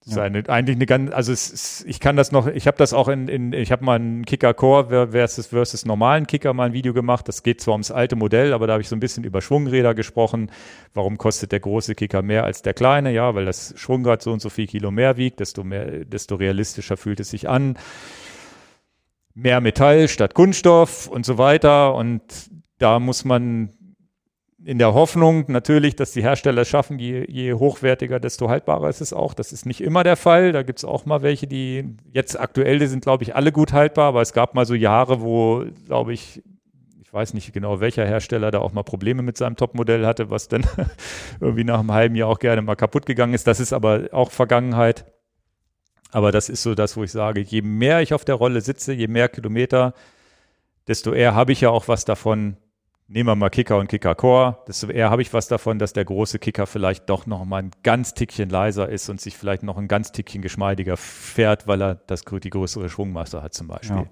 [0.03, 0.25] Das ja.
[0.25, 3.07] ist eine, eigentlich eine ganz, also es, ich kann das noch, ich habe das auch
[3.07, 6.91] in, in ich habe mal einen Kicker Core versus, versus normalen Kicker mal ein Video
[6.93, 7.29] gemacht.
[7.29, 9.93] Das geht zwar ums alte Modell, aber da habe ich so ein bisschen über Schwungräder
[9.93, 10.51] gesprochen.
[10.93, 13.13] Warum kostet der große Kicker mehr als der kleine?
[13.13, 16.97] Ja, weil das Schwungrad so und so viel Kilo mehr wiegt, desto mehr, desto realistischer
[16.97, 17.77] fühlt es sich an
[19.33, 21.95] mehr Metall statt Kunststoff und so weiter.
[21.95, 22.21] Und
[22.77, 23.69] da muss man
[24.63, 29.01] in der Hoffnung natürlich, dass die Hersteller es schaffen, je, je hochwertiger, desto haltbarer ist
[29.01, 29.33] es auch.
[29.33, 30.51] Das ist nicht immer der Fall.
[30.51, 33.73] Da gibt es auch mal welche, die jetzt aktuell, die sind, glaube ich, alle gut
[33.73, 37.81] haltbar, aber es gab mal so Jahre, wo, glaube ich, ich Ich weiß nicht genau,
[37.81, 40.63] welcher Hersteller da auch mal Probleme mit seinem Topmodell hatte, was dann
[41.41, 43.47] irgendwie nach einem halben Jahr auch gerne mal kaputt gegangen ist.
[43.47, 45.10] Das ist aber auch Vergangenheit.
[46.11, 48.93] Aber das ist so das, wo ich sage, je mehr ich auf der Rolle sitze,
[48.93, 49.93] je mehr Kilometer,
[50.87, 52.57] desto eher habe ich ja auch was davon,
[53.07, 56.05] nehmen wir mal Kicker und Kicker Core, desto eher habe ich was davon, dass der
[56.05, 59.77] große Kicker vielleicht doch noch mal ein ganz Tickchen leiser ist und sich vielleicht noch
[59.77, 63.97] ein ganz Tickchen geschmeidiger fährt, weil er das, die größere Schwungmasse hat zum Beispiel.
[63.97, 64.09] Ja.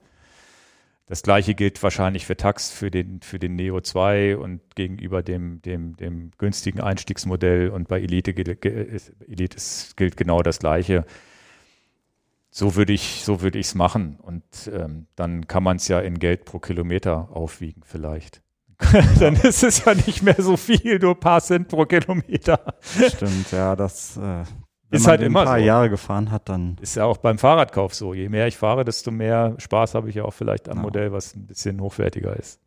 [1.08, 5.60] Das gleiche gilt wahrscheinlich für Tax, für den, für den Neo 2 und gegenüber dem,
[5.64, 9.58] dem, dem günstigen Einstiegsmodell und bei Elite, Elite
[9.96, 11.06] gilt genau das gleiche.
[12.52, 14.18] So würde ich, so würde ich es machen.
[14.22, 14.44] Und
[14.74, 18.42] ähm, dann kann man es ja in Geld pro Kilometer aufwiegen, vielleicht.
[19.20, 22.76] dann ist es ja nicht mehr so viel, nur ein paar Cent pro Kilometer.
[22.82, 24.44] Stimmt, ja, das äh,
[24.90, 25.66] wenn ist man halt immer ein paar so.
[25.66, 26.78] Jahre gefahren hat, dann.
[26.82, 28.14] Ist ja auch beim Fahrradkauf so.
[28.14, 30.84] Je mehr ich fahre, desto mehr Spaß habe ich ja auch vielleicht am ja.
[30.84, 32.60] Modell, was ein bisschen hochwertiger ist.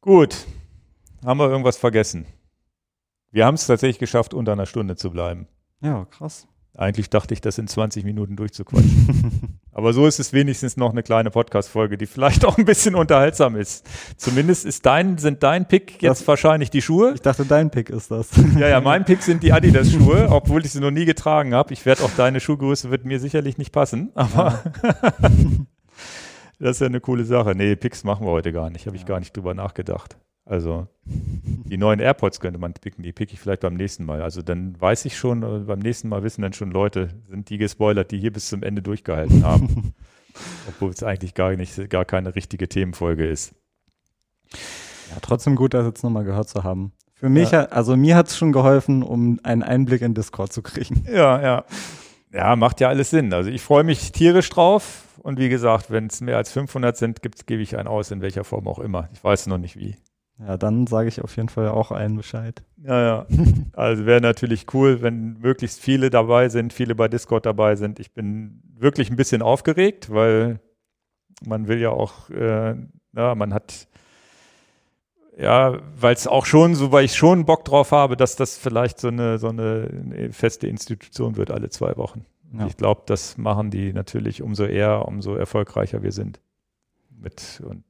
[0.00, 0.46] Gut.
[1.24, 2.26] Haben wir irgendwas vergessen?
[3.32, 5.48] Wir haben es tatsächlich geschafft, unter einer Stunde zu bleiben.
[5.80, 6.46] Ja, krass.
[6.78, 9.58] Eigentlich dachte ich, das in 20 Minuten durchzuquatschen.
[9.72, 13.56] Aber so ist es wenigstens noch eine kleine Podcast-Folge, die vielleicht auch ein bisschen unterhaltsam
[13.56, 13.84] ist.
[14.16, 17.14] Zumindest ist dein, sind dein Pick jetzt das, wahrscheinlich die Schuhe.
[17.14, 18.30] Ich dachte, dein Pick ist das.
[18.56, 21.72] Ja, ja, mein Pick sind die Adidas-Schuhe, obwohl ich sie noch nie getragen habe.
[21.72, 25.00] Ich werde auch deine Schuhgröße wird mir sicherlich nicht passen, aber ja.
[26.60, 27.56] das ist ja eine coole Sache.
[27.56, 28.86] Nee, Picks machen wir heute gar nicht.
[28.86, 30.16] Habe ich gar nicht drüber nachgedacht.
[30.48, 34.22] Also die neuen AirPods könnte man picken, die picke ich vielleicht beim nächsten Mal.
[34.22, 37.58] Also dann weiß ich schon, äh, beim nächsten Mal wissen dann schon Leute, sind die
[37.58, 39.94] gespoilert, die hier bis zum Ende durchgehalten haben.
[40.68, 43.54] Obwohl es eigentlich gar nicht, gar keine richtige Themenfolge ist.
[45.10, 46.92] Ja, trotzdem gut, das jetzt nochmal gehört zu haben.
[47.12, 47.64] Für mich, ja.
[47.66, 51.04] also mir hat es schon geholfen, um einen Einblick in Discord zu kriegen.
[51.12, 51.64] Ja, ja.
[52.32, 53.32] Ja, macht ja alles Sinn.
[53.32, 55.04] Also ich freue mich tierisch drauf.
[55.18, 58.44] Und wie gesagt, wenn es mehr als 500 sind, gebe ich einen aus, in welcher
[58.44, 59.08] Form auch immer.
[59.12, 59.96] Ich weiß noch nicht wie.
[60.40, 62.62] Ja, dann sage ich auf jeden Fall auch allen Bescheid.
[62.76, 63.26] Ja, ja.
[63.72, 67.98] Also wäre natürlich cool, wenn möglichst viele dabei sind, viele bei Discord dabei sind.
[67.98, 70.60] Ich bin wirklich ein bisschen aufgeregt, weil
[71.44, 72.74] man will ja auch, äh,
[73.16, 73.88] ja, man hat,
[75.36, 79.00] ja, weil es auch schon so, weil ich schon Bock drauf habe, dass das vielleicht
[79.00, 82.24] so eine, so eine feste Institution wird alle zwei Wochen.
[82.52, 82.66] Ja.
[82.66, 86.40] Ich glaube, das machen die natürlich umso eher, umso erfolgreicher wir sind.
[87.10, 87.84] Mit und,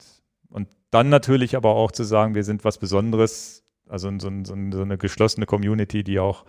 [0.48, 4.82] und dann natürlich aber auch zu sagen, wir sind was Besonderes, also so, so, so
[4.82, 6.44] eine geschlossene Community, die auch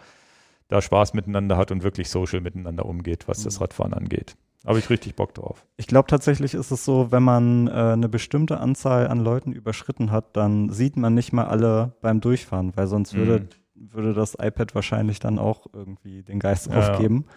[0.68, 3.64] da Spaß miteinander hat und wirklich social miteinander umgeht, was das mhm.
[3.64, 4.36] Radfahren angeht.
[4.66, 5.66] Habe ich richtig Bock drauf.
[5.78, 10.12] Ich glaube tatsächlich ist es so, wenn man äh, eine bestimmte Anzahl an Leuten überschritten
[10.12, 13.94] hat, dann sieht man nicht mal alle beim Durchfahren, weil sonst würde, mhm.
[13.94, 17.26] würde das iPad wahrscheinlich dann auch irgendwie den Geist ja, aufgeben.
[17.26, 17.34] Ja.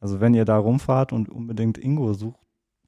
[0.00, 2.40] Also wenn ihr da rumfahrt und unbedingt Ingo sucht,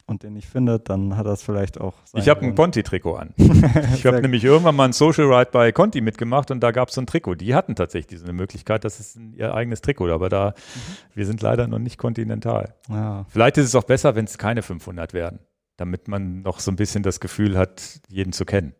[0.06, 1.94] und den nicht findet, dann hat es vielleicht auch.
[2.12, 3.34] Ich habe ein Conti-Trikot an.
[3.94, 6.94] ich habe nämlich irgendwann mal ein Social Ride bei Conti mitgemacht und da gab es
[6.94, 7.36] so ein Trikot.
[7.36, 11.16] Die hatten tatsächlich so eine Möglichkeit, das ist ihr eigenes Trikot, aber da, mhm.
[11.16, 12.74] wir sind leider noch nicht kontinental.
[12.88, 13.24] Ja.
[13.28, 15.40] Vielleicht ist es auch besser, wenn es keine 500 werden,
[15.76, 18.74] damit man noch so ein bisschen das Gefühl hat, jeden zu kennen.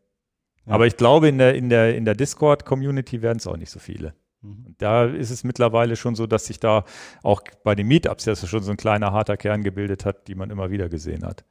[0.66, 0.75] Ja.
[0.75, 3.79] Aber ich glaube, in der, in der, in der Discord-Community werden es auch nicht so
[3.79, 4.14] viele.
[4.45, 4.66] Mhm.
[4.66, 6.84] Und da ist es mittlerweile schon so, dass sich da
[7.22, 10.51] auch bei den Meetups ja schon so ein kleiner harter Kern gebildet hat, die man
[10.51, 11.45] immer wieder gesehen hat.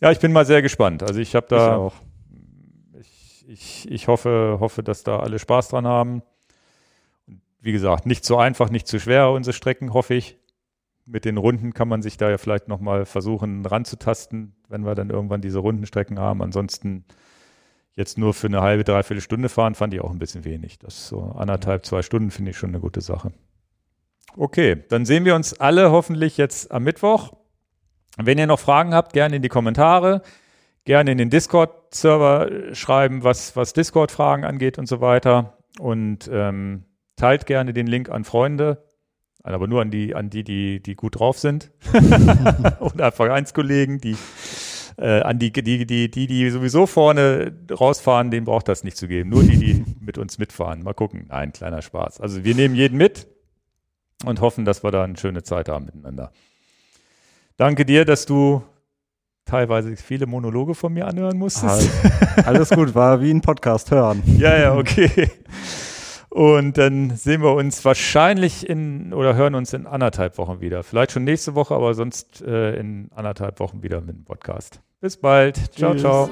[0.00, 1.02] Ja, ich bin mal sehr gespannt.
[1.02, 1.94] Also ich habe da, ich, auch.
[3.00, 6.22] ich, ich, ich hoffe, hoffe, dass da alle Spaß dran haben.
[7.60, 10.36] Wie gesagt, nicht so einfach, nicht zu schwer unsere Strecken, hoffe ich.
[11.04, 15.10] Mit den Runden kann man sich da ja vielleicht nochmal versuchen ranzutasten, wenn wir dann
[15.10, 16.42] irgendwann diese Rundenstrecken haben.
[16.42, 17.04] Ansonsten
[17.94, 20.78] Jetzt nur für eine halbe, dreiviertel Stunde fahren, fand ich auch ein bisschen wenig.
[20.78, 23.32] Das so anderthalb, zwei Stunden finde ich schon eine gute Sache.
[24.36, 27.32] Okay, dann sehen wir uns alle hoffentlich jetzt am Mittwoch.
[28.16, 30.22] Wenn ihr noch Fragen habt, gerne in die Kommentare,
[30.84, 35.58] gerne in den Discord-Server schreiben, was, was Discord-Fragen angeht und so weiter.
[35.78, 36.84] Und ähm,
[37.16, 38.84] teilt gerne den Link an Freunde,
[39.42, 41.70] aber nur an die, an die, die, die gut drauf sind.
[42.80, 44.16] und einfach eins Kollegen, die
[44.96, 49.08] äh, an die, die, die, die, die sowieso vorne rausfahren, denen braucht das nicht zu
[49.08, 49.30] geben.
[49.30, 50.82] Nur die, die mit uns mitfahren.
[50.82, 51.26] Mal gucken.
[51.28, 52.20] Nein, kleiner Spaß.
[52.20, 53.26] Also wir nehmen jeden mit
[54.24, 56.32] und hoffen, dass wir da eine schöne Zeit haben miteinander.
[57.56, 58.62] Danke dir, dass du
[59.44, 61.90] teilweise viele Monologe von mir anhören musstest.
[62.44, 64.22] Alles gut, war wie ein Podcast hören.
[64.38, 65.30] ja, ja, okay.
[66.32, 70.82] Und dann sehen wir uns wahrscheinlich in oder hören uns in anderthalb Wochen wieder.
[70.82, 74.80] Vielleicht schon nächste Woche, aber sonst äh, in anderthalb Wochen wieder mit dem Podcast.
[75.02, 75.58] Bis bald.
[75.74, 76.00] Ciao, Tschüss.
[76.00, 76.30] ciao.